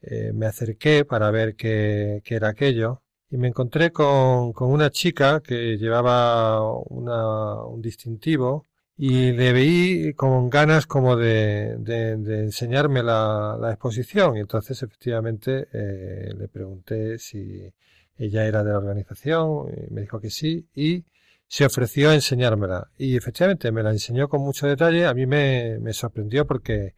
[0.00, 4.90] Eh, me acerqué para ver qué, qué, era aquello y me encontré con, con una
[4.90, 12.12] chica que llevaba una, un distintivo y le veí con ganas como de, de,
[12.44, 17.72] enseñarme la, la, exposición y entonces efectivamente eh, le pregunté si
[18.16, 21.04] ella era de la organización y me dijo que sí y
[21.48, 22.90] se ofreció a enseñármela.
[22.98, 25.06] Y efectivamente me la enseñó con mucho detalle.
[25.06, 26.94] A mí me, sorprendió porque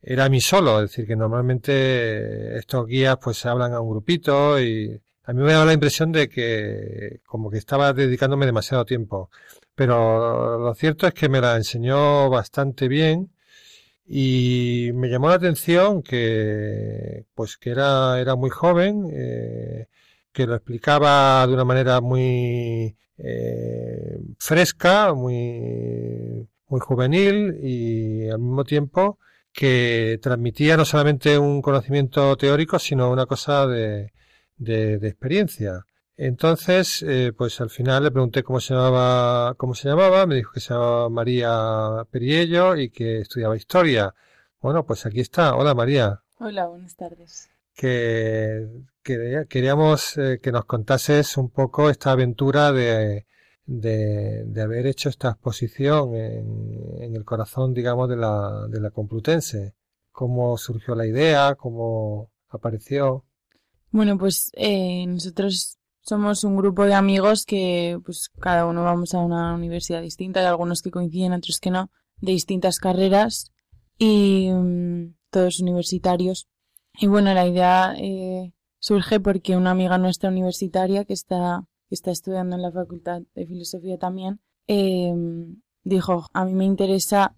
[0.00, 0.82] era a mí solo.
[0.82, 5.42] Es decir, que normalmente estos guías pues se hablan a un grupito y a mí
[5.42, 9.30] me daba la impresión de que como que estaba dedicándome demasiado tiempo.
[9.74, 13.30] Pero lo cierto es que me la enseñó bastante bien
[14.06, 19.88] y me llamó la atención que pues que era, era muy joven, eh,
[20.32, 28.64] que lo explicaba de una manera muy eh, fresca, muy, muy juvenil y al mismo
[28.64, 29.18] tiempo
[29.52, 34.12] que transmitía no solamente un conocimiento teórico, sino una cosa de,
[34.56, 35.84] de, experiencia.
[36.16, 40.52] Entonces, eh, pues al final le pregunté cómo se llamaba, cómo se llamaba, me dijo
[40.52, 44.14] que se llamaba María Periello y que estudiaba historia.
[44.60, 45.54] Bueno, pues aquí está.
[45.54, 46.22] Hola María.
[46.38, 47.51] Hola, buenas tardes.
[47.74, 48.66] Que
[49.02, 53.26] queríamos eh, que nos contases un poco esta aventura de,
[53.66, 59.74] de, haber hecho esta exposición en, el corazón, digamos, de la, de la Complutense.
[60.10, 61.54] ¿Cómo surgió la idea?
[61.54, 63.24] ¿Cómo apareció?
[63.90, 69.18] Bueno, pues eh, nosotros somos un grupo de amigos que pues cada uno vamos a
[69.18, 73.52] una universidad distinta, hay algunos que coinciden, otros que no, de distintas carreras
[73.98, 76.48] y mm, todos universitarios.
[76.98, 82.10] Y bueno, la idea eh, surge porque una amiga nuestra universitaria que está, que está
[82.10, 87.36] estudiando en la Facultad de Filosofía también, em, dijo, a mí me interesa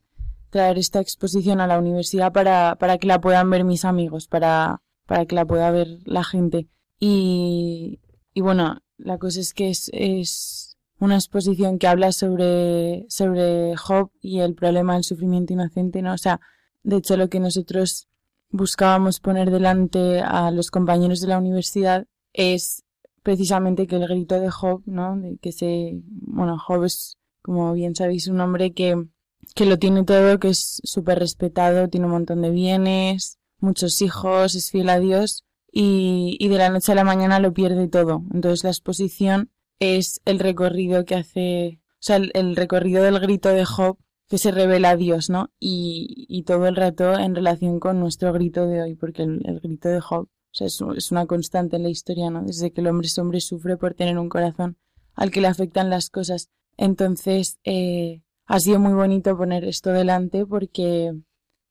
[0.51, 4.83] traer esta exposición a la universidad para, para que la puedan ver mis amigos, para,
[5.07, 6.69] para que la pueda ver la gente.
[6.99, 8.01] Y,
[8.33, 14.11] y bueno, la cosa es que es, es una exposición que habla sobre, sobre Job
[14.21, 16.15] y el problema del sufrimiento inocente, ¿no?
[16.15, 16.41] O sea,
[16.83, 18.09] de hecho lo que nosotros
[18.55, 22.85] buscábamos poner delante a los compañeros de la universidad es
[23.25, 25.17] precisamente que el grito de Job, ¿no?
[25.19, 29.09] De que se, bueno, Job es, como bien sabéis, un hombre que,
[29.57, 34.55] que lo tiene todo, que es súper respetado, tiene un montón de bienes, muchos hijos,
[34.55, 38.23] es fiel a Dios y, y de la noche a la mañana lo pierde todo.
[38.33, 39.51] Entonces la exposición
[39.81, 43.99] es el recorrido que hace, o sea, el recorrido del grito de Job
[44.29, 45.51] que se revela a Dios, ¿no?
[45.61, 49.89] Y, y, todo el rato en relación con nuestro grito de hoy, porque el, grito
[49.89, 52.43] de Job o sea, es, es, una constante en la historia, ¿no?
[52.43, 54.79] Desde que el hombre es hombre sufre por tener un corazón
[55.15, 56.49] al que le afectan las cosas.
[56.77, 61.13] Entonces, eh, ha sido muy bonito poner esto delante porque,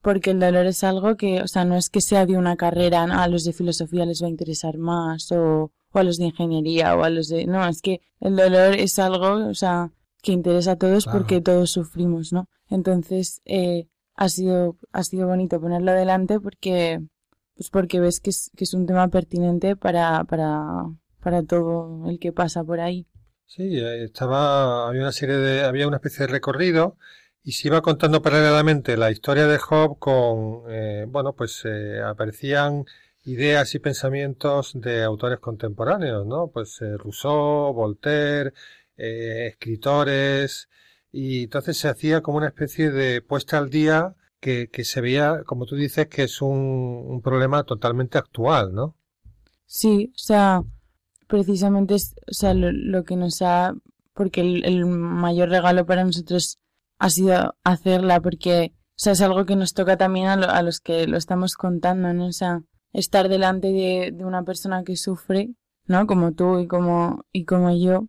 [0.01, 3.05] porque el dolor es algo que, o sea, no es que sea de una carrera,
[3.07, 3.19] ¿no?
[3.19, 6.95] a los de filosofía les va a interesar más o, o a los de ingeniería
[6.95, 9.91] o a los de, no, es que el dolor es algo, o sea,
[10.23, 12.47] que interesa a todos porque todos sufrimos, ¿no?
[12.69, 17.01] Entonces, eh, ha sido, ha sido bonito ponerlo adelante porque,
[17.55, 20.85] pues porque ves que es, que es un tema pertinente para, para,
[21.19, 23.05] para todo el que pasa por ahí.
[23.45, 26.97] Sí, eh, estaba, había una serie de, había una especie de recorrido
[27.43, 32.85] y se iba contando paralelamente la historia de Job con, eh, bueno, pues eh, aparecían
[33.25, 36.47] ideas y pensamientos de autores contemporáneos, ¿no?
[36.47, 38.53] Pues Rousseau, Voltaire,
[38.97, 40.69] eh, escritores
[41.11, 45.43] y entonces se hacía como una especie de puesta al día que, que se veía,
[45.45, 48.95] como tú dices, que es un, problema totalmente actual, ¿no?
[49.65, 50.63] Sí, o sea,
[51.27, 53.73] precisamente es o sea, lo, que nos ha,
[54.13, 56.59] porque el, mayor regalo para nosotros
[56.99, 60.79] ha sido hacerla, porque, o sea, es algo que nos toca también a, a los
[60.79, 62.27] que lo estamos contando, ¿no?
[62.27, 65.53] O sea, estar delante de, de una persona que sufre,
[65.85, 66.05] ¿no?
[66.05, 68.07] Como tú y como, y como yo,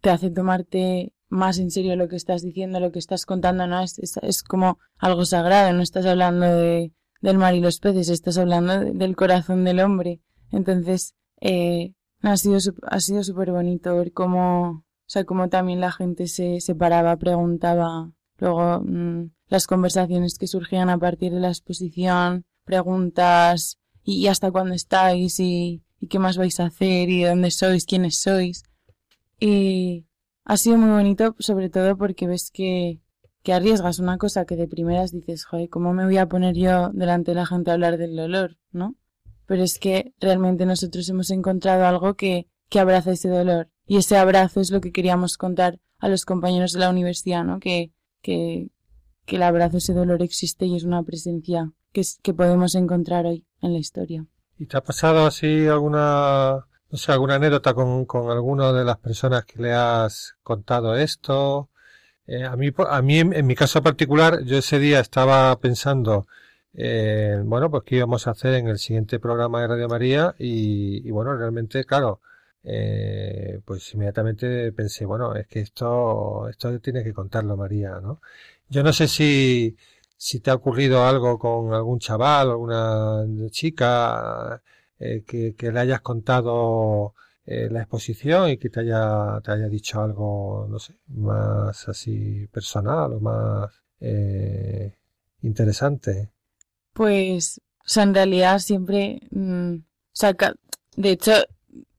[0.00, 3.80] te hace tomarte más en serio lo que estás diciendo, lo que estás contando, ¿no?
[3.80, 8.38] Es, es, como algo sagrado, no estás hablando de, del mar y los peces, estás
[8.38, 10.20] hablando del corazón del hombre.
[10.52, 15.92] Entonces, eh, ha sido, ha sido súper bonito ver cómo, o sea, cómo también la
[15.92, 21.48] gente se, se paraba, preguntaba, luego mm, las conversaciones que surgían a partir de la
[21.48, 27.30] exposición, preguntas, y, hasta cuándo estáis, y, y qué más vais a hacer, y de
[27.30, 28.62] dónde sois, quiénes sois.
[29.38, 30.06] Y,
[30.46, 33.00] ha sido muy bonito, sobre todo porque ves que,
[33.42, 36.90] que arriesgas una cosa que de primeras dices, joder, ¿cómo me voy a poner yo
[36.90, 38.56] delante de la gente a hablar del dolor?
[38.70, 38.94] ¿No?
[39.46, 43.68] Pero es que realmente nosotros hemos encontrado algo que, que abraza ese dolor.
[43.86, 47.58] Y ese abrazo es lo que queríamos contar a los compañeros de la universidad, ¿no?
[47.58, 48.70] Que, que,
[49.24, 53.46] que el abrazo, ese dolor existe y es una presencia que, que podemos encontrar hoy
[53.62, 54.26] en la historia.
[54.58, 56.66] ¿Y te ha pasado así alguna
[56.96, 61.68] no sé, alguna anécdota con, con alguna de las personas que le has contado esto.
[62.26, 66.26] Eh, a mí, a mí en, mi caso particular, yo ese día estaba pensando,
[66.72, 71.06] eh, bueno, pues qué íbamos a hacer en el siguiente programa de Radio María y,
[71.06, 72.20] y bueno, realmente, claro,
[72.64, 78.22] eh, pues inmediatamente pensé, bueno, es que esto, esto tiene que contarlo María, ¿no?
[78.70, 79.76] Yo no sé si,
[80.16, 84.62] si te ha ocurrido algo con algún chaval, alguna chica,
[84.98, 89.68] eh, que, que, le hayas contado eh, la exposición y que te haya, te haya
[89.68, 93.70] dicho algo, no sé, más así personal o más
[94.00, 94.96] eh,
[95.42, 96.32] interesante.
[96.92, 100.34] Pues, o sea, en realidad siempre, mm, o sea,
[100.96, 101.32] de hecho,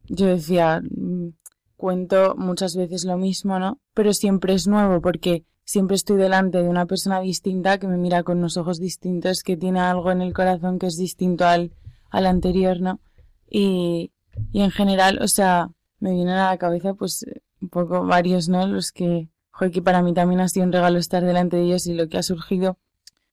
[0.10, 1.30] yo decía, mm,
[1.78, 3.80] cuento muchas veces lo mismo, ¿no?
[3.94, 8.24] Pero siempre es nuevo porque siempre estoy delante de una persona distinta que me mira
[8.24, 11.72] con unos ojos distintos, que tiene algo en el corazón que es distinto al
[12.10, 13.00] al anterior, ¿no?
[13.50, 14.12] Y,
[14.52, 17.26] y en general, o sea, me vienen a la cabeza pues
[17.62, 18.68] un poco varios, ¿no?
[18.68, 21.88] Los que, joder, que para mí también ha sido un regalo estar delante de ellos
[21.88, 22.78] y lo que ha surgido,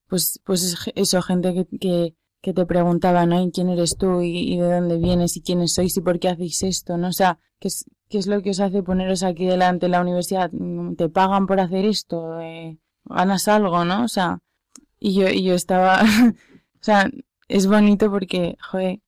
[0.08, 3.42] pues, pues es eso, gente que, que, te preguntaba, ¿no?
[3.42, 4.20] ¿Y quién eres tú?
[4.20, 5.36] ¿Y, de dónde vienes?
[5.36, 5.96] ¿Y quiénes sois?
[5.96, 6.98] ¿Y por qué hacéis esto?
[6.98, 7.08] ¿No?
[7.08, 10.02] O sea, ¿qué es, qué es lo que os hace poneros aquí delante de la
[10.02, 10.50] universidad?
[10.96, 12.38] ¿Te pagan por hacer esto?
[12.40, 13.84] Eh, ¿Ganas algo?
[13.86, 14.04] ¿No?
[14.04, 14.40] O sea,
[15.00, 16.02] y yo, y yo estaba,
[16.80, 17.10] o sea,
[17.48, 19.00] es bonito porque, joder,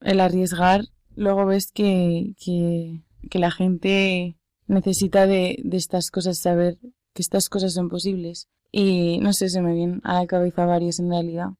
[0.00, 0.84] el arriesgar,
[1.14, 4.36] luego ves que, que, que la gente
[4.66, 6.78] necesita de, de estas cosas, saber
[7.12, 8.48] que estas cosas son posibles.
[8.72, 11.50] Y no sé, se me vienen a la cabeza varios en realidad.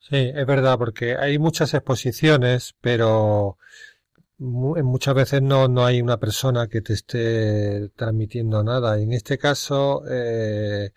[0.00, 3.58] Sí, es verdad, porque hay muchas exposiciones, pero
[4.38, 9.00] muchas veces no, no hay una persona que te esté transmitiendo nada.
[9.00, 10.92] En este caso, eh,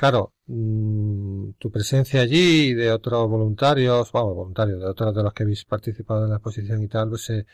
[0.00, 5.32] claro, Mm, tu presencia allí y de otros voluntarios, vamos, voluntarios, de otros de los
[5.32, 7.46] que habéis participado en la exposición y tal, pues se,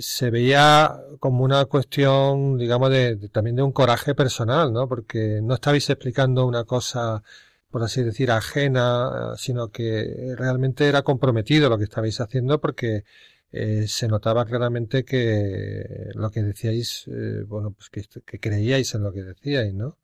[0.00, 4.88] se veía como una cuestión, digamos, de, también de un coraje personal, ¿no?
[4.88, 7.22] Porque no estabais explicando una cosa,
[7.70, 13.04] por así decir, ajena, sino que realmente era comprometido lo que estabais haciendo porque
[13.52, 19.02] eh, se notaba claramente que lo que decíais, eh, bueno, pues que, que creíais en
[19.04, 19.98] lo que decíais, ¿no?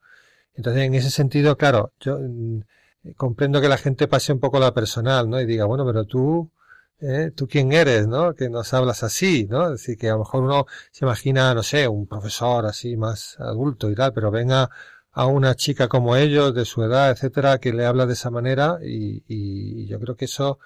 [0.58, 2.62] Entonces, en ese sentido, claro, yo mm,
[3.16, 5.40] comprendo que la gente pase un poco la personal, ¿no?
[5.40, 6.50] Y diga, bueno, pero tú,
[7.00, 7.30] ¿eh?
[7.34, 8.34] ¿tú quién eres, no?
[8.34, 9.66] Que nos hablas así, ¿no?
[9.66, 13.36] Es decir, que a lo mejor uno se imagina, no sé, un profesor así más
[13.40, 14.68] adulto y tal, pero venga
[15.12, 18.78] a una chica como ellos, de su edad, etcétera, que le habla de esa manera
[18.82, 20.58] y, y yo creo que eso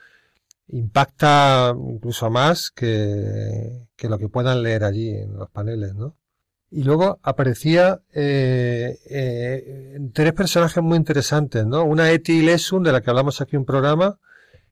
[0.68, 6.16] impacta incluso más que, que lo que puedan leer allí en los paneles, ¿no?
[6.74, 11.84] Y luego aparecía eh, eh, tres personajes muy interesantes, ¿no?
[11.84, 14.18] Una Eti Lesun, de la que hablamos aquí en un programa,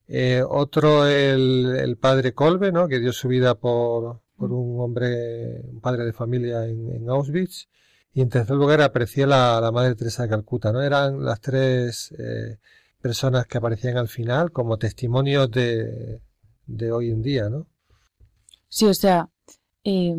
[0.08, 2.88] eh, otro el, el, padre Kolbe, ¿no?
[2.88, 7.68] Que dio su vida por, por un hombre, un padre de familia en, Auschwitz.
[8.14, 10.80] Y en tercer lugar aparecía la, la, Madre Teresa de Calcuta, ¿no?
[10.82, 12.14] Eran las tres
[13.00, 16.20] personas que aparecían al final como testimonios de,
[16.66, 17.66] de hoy en día, ¿no?
[18.68, 19.28] Sí, o sea,
[19.84, 20.14] eh,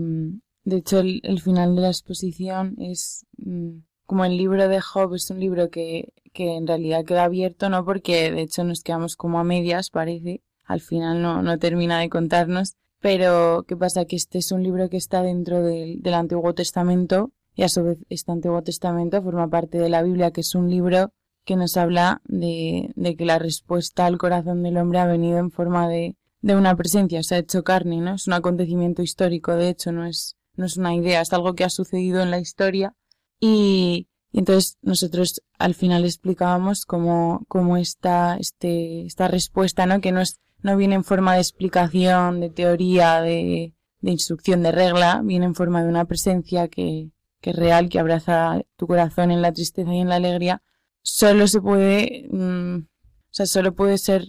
[0.64, 5.30] de hecho, el, final de la exposición es mm, como el libro de Job, es
[5.30, 7.86] un libro que, que en realidad queda abierto, ¿no?
[7.86, 10.42] Porque de hecho nos quedamos como a medias, parece.
[10.66, 12.76] Al final no, no termina de contarnos.
[13.00, 14.06] Pero, ¿qué pasa?
[14.06, 17.84] Que este es un libro que está dentro del, del Antiguo Testamento y a su
[17.84, 21.12] vez este Antiguo Testamento forma parte de la Biblia, que es un libro
[21.44, 25.52] que nos habla de, de que la respuesta al corazón del hombre ha venido en
[25.52, 28.16] forma de, de una presencia, se ha hecho carne, ¿no?
[28.16, 31.64] Es un acontecimiento histórico, de hecho, no es, no es una idea, es algo que
[31.64, 32.96] ha sucedido en la historia.
[33.40, 40.00] Y, entonces nosotros al final explicábamos cómo, cómo está este, esta respuesta, ¿no?
[40.00, 44.72] Que no es, no viene en forma de explicación, de teoría, de, de instrucción, de
[44.72, 49.32] regla, viene en forma de una presencia que, que es real, que abraza tu corazón
[49.32, 50.62] en la tristeza y en la alegría,
[51.02, 54.28] solo se puede, mm, o sea, solo puede ser,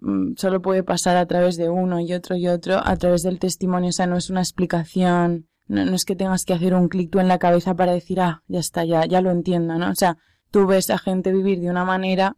[0.00, 3.38] mm, solo puede pasar a través de uno y otro y otro, a través del
[3.38, 6.88] testimonio, o sea, no es una explicación, no, no es que tengas que hacer un
[6.88, 9.90] clic tú en la cabeza para decir, ah, ya está, ya, ya lo entiendo, ¿no?
[9.90, 10.16] O sea,
[10.50, 12.36] tú ves a gente vivir de una manera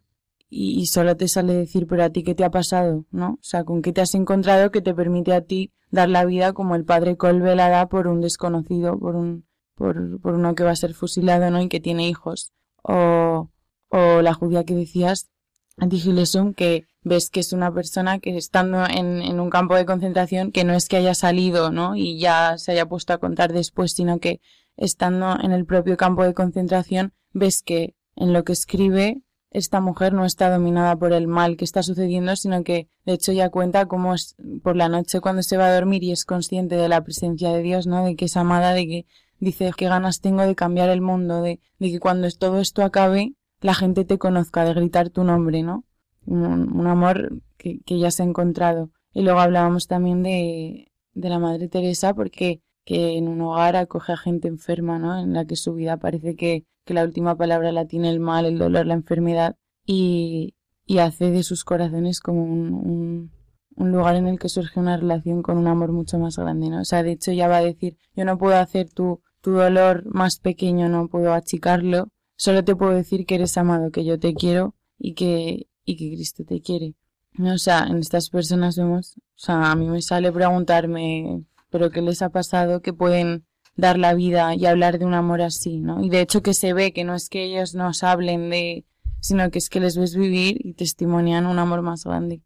[0.49, 3.35] y, solo te sale decir, pero a ti qué te ha pasado, ¿no?
[3.35, 6.53] O sea, con qué te has encontrado que te permite a ti dar la vida
[6.53, 10.65] como el padre Colbe la da por un desconocido, por un, por, por uno que
[10.65, 11.63] va a ser fusilado, ¿no?
[11.63, 12.53] Y que tiene hijos.
[12.83, 13.51] O,
[13.91, 15.31] o la judía que decías,
[15.77, 20.65] Antigilesum, que ves que es una persona que estando en, un campo de concentración, que
[20.65, 21.97] no es que haya salido, ¿no?
[21.97, 24.41] Y ya se haya puesto a contar después, sino que
[24.77, 30.13] estando en el propio campo de concentración, ves que en lo que escribe esta mujer
[30.13, 33.87] no está dominada por el mal que está sucediendo, sino que de hecho ya cuenta
[33.87, 37.03] cómo es por la noche cuando se va a dormir y es consciente de la
[37.03, 38.05] presencia de Dios, ¿no?
[38.05, 39.07] De que es amada, de que
[39.41, 43.35] dice qué ganas tengo de cambiar el mundo, de, de que cuando todo esto acabe,
[43.61, 45.85] la gente te conozca, de gritar tu nombre, ¿no?
[46.27, 48.91] Un, amor que, que, ya se ha encontrado.
[49.13, 54.13] Y luego hablábamos también de, de la Madre Teresa porque que en un hogar acoge
[54.13, 55.19] a gente enferma, ¿no?
[55.19, 58.47] En la que su vida parece que, que la última palabra la tiene el mal,
[58.47, 60.55] el dolor, la enfermedad y,
[60.87, 63.33] y hace de sus corazones como un, un,
[63.77, 66.81] un, lugar en el que surge una relación con un amor mucho más grande, ¿no?
[66.81, 70.05] O sea, de hecho ya va a decir, yo no puedo hacer tu, tu dolor
[70.07, 72.09] más pequeño, no puedo achicarlo,
[72.41, 76.15] Solo te puedo decir que eres amado, que yo te quiero y que, y que
[76.15, 76.95] Cristo te quiere.
[77.39, 82.03] O sea, en estas personas vemos, o sea, a mí me sale preguntarme, pero ¿qué
[82.03, 83.45] les ha pasado que pueden
[83.77, 86.03] dar la vida y hablar de un amor así, ¿no?
[86.03, 88.85] Y de hecho que se ve que no es que ellos nos hablen de,
[89.21, 92.43] sino que es que les ves vivir y testimonian un amor más grande.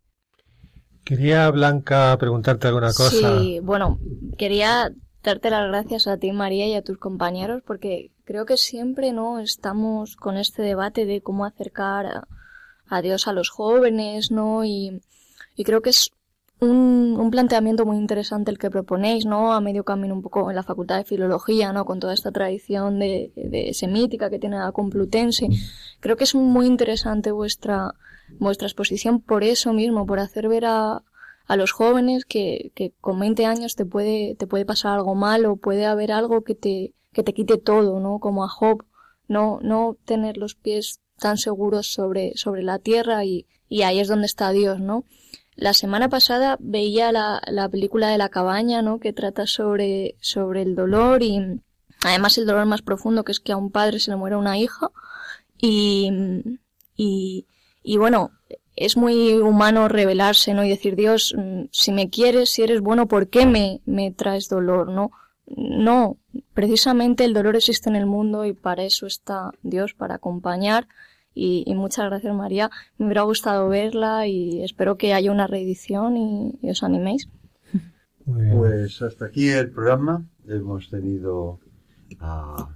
[1.04, 3.40] Quería, Blanca, preguntarte alguna cosa.
[3.40, 3.98] Sí, bueno,
[4.38, 4.92] quería
[5.22, 9.38] darte las gracias a ti, María, y a tus compañeros, porque creo que siempre no
[9.38, 12.28] estamos con este debate de cómo acercar a,
[13.02, 14.64] Dios a los jóvenes, ¿no?
[14.64, 15.00] Y,
[15.56, 16.10] y creo que es
[16.60, 19.52] un, un, planteamiento muy interesante el que proponéis, ¿no?
[19.52, 21.84] A medio camino un poco en la Facultad de Filología, ¿no?
[21.84, 25.48] Con toda esta tradición de, de semítica que tiene la Complutense.
[26.00, 27.94] Creo que es muy interesante vuestra,
[28.38, 31.02] vuestra exposición por eso mismo, por hacer ver a,
[31.46, 35.56] a los jóvenes que, que con 20 años te puede, te puede pasar algo malo,
[35.56, 38.18] puede haber algo que te, que te quite todo, ¿no?
[38.18, 38.84] Como a Job,
[39.28, 44.08] no, no tener los pies tan seguros sobre, sobre la tierra y, y ahí es
[44.08, 45.04] donde está Dios, ¿no?
[45.56, 48.98] La semana pasada veía la, la película de la cabaña, ¿no?
[48.98, 51.60] Que trata sobre, sobre el dolor y
[52.04, 54.58] además el dolor más profundo que es que a un padre se le muera una
[54.58, 54.90] hija
[55.60, 56.10] y,
[56.96, 57.46] y,
[57.82, 58.32] y bueno,
[58.76, 60.64] es muy humano revelarse, ¿no?
[60.64, 64.48] Y decir, Dios, mm, si me quieres, si eres bueno, ¿por qué me, me traes
[64.48, 65.12] dolor, no?
[65.46, 66.16] No,
[66.54, 70.88] precisamente el dolor existe en el mundo y para eso está Dios, para acompañar.
[71.36, 76.70] Y, muchas gracias María, me hubiera gustado verla y espero que haya una reedición y,
[76.70, 77.28] os animéis.
[78.24, 80.24] Pues hasta aquí el programa.
[80.46, 81.58] Hemos tenido
[82.20, 82.68] a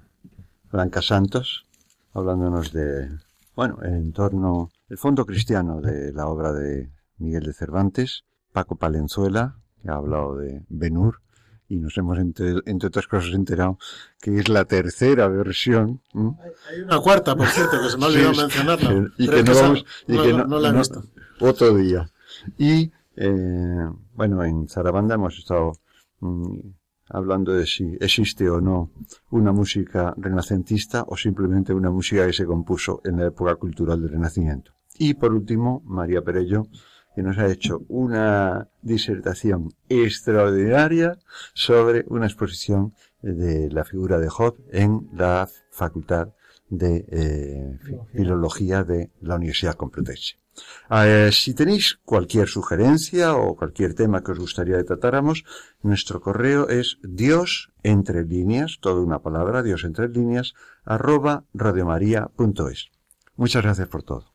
[0.71, 1.67] Blanca Santos
[2.13, 3.09] hablándonos de,
[3.55, 9.59] bueno, en torno el fondo cristiano de la obra de Miguel de Cervantes, Paco Palenzuela,
[9.81, 11.21] que ha hablado de Benur,
[11.69, 12.55] y nos hemos, entre,
[12.87, 13.79] otras cosas, enterado
[14.21, 16.01] que es la tercera versión.
[16.15, 19.11] Hay una cuarta, por cierto, que se me ha olvidado mencionarla.
[19.19, 21.05] Y que no vamos, y que no, la he visto.
[21.41, 22.11] Otro día.
[22.57, 25.73] Y, eh, bueno, en Zarabanda hemos estado
[26.21, 26.59] mm,
[27.11, 28.91] hablando de si existe o no
[29.31, 34.11] una música renacentista o simplemente una música que se compuso en la época cultural del
[34.11, 34.73] Renacimiento.
[34.99, 36.67] Y por último, María Perello
[37.19, 41.19] que nos ha hecho una disertación extraordinaria
[41.53, 46.29] sobre una exposición de la figura de Job en la Facultad
[46.69, 47.77] de eh,
[48.13, 50.39] Filología de la Universidad Complutense.
[50.93, 55.43] Eh, si tenéis cualquier sugerencia o cualquier tema que os gustaría que tratáramos,
[55.83, 60.55] nuestro correo es dios entre líneas, toda una palabra, dios entre líneas,
[60.85, 62.91] arroba radiomaria.es.
[63.35, 64.28] Muchas gracias por todo.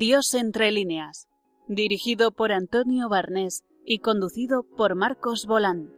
[0.00, 1.28] Dios entre líneas,
[1.68, 5.92] dirigido por Antonio Barnés y conducido por Marcos Bolán.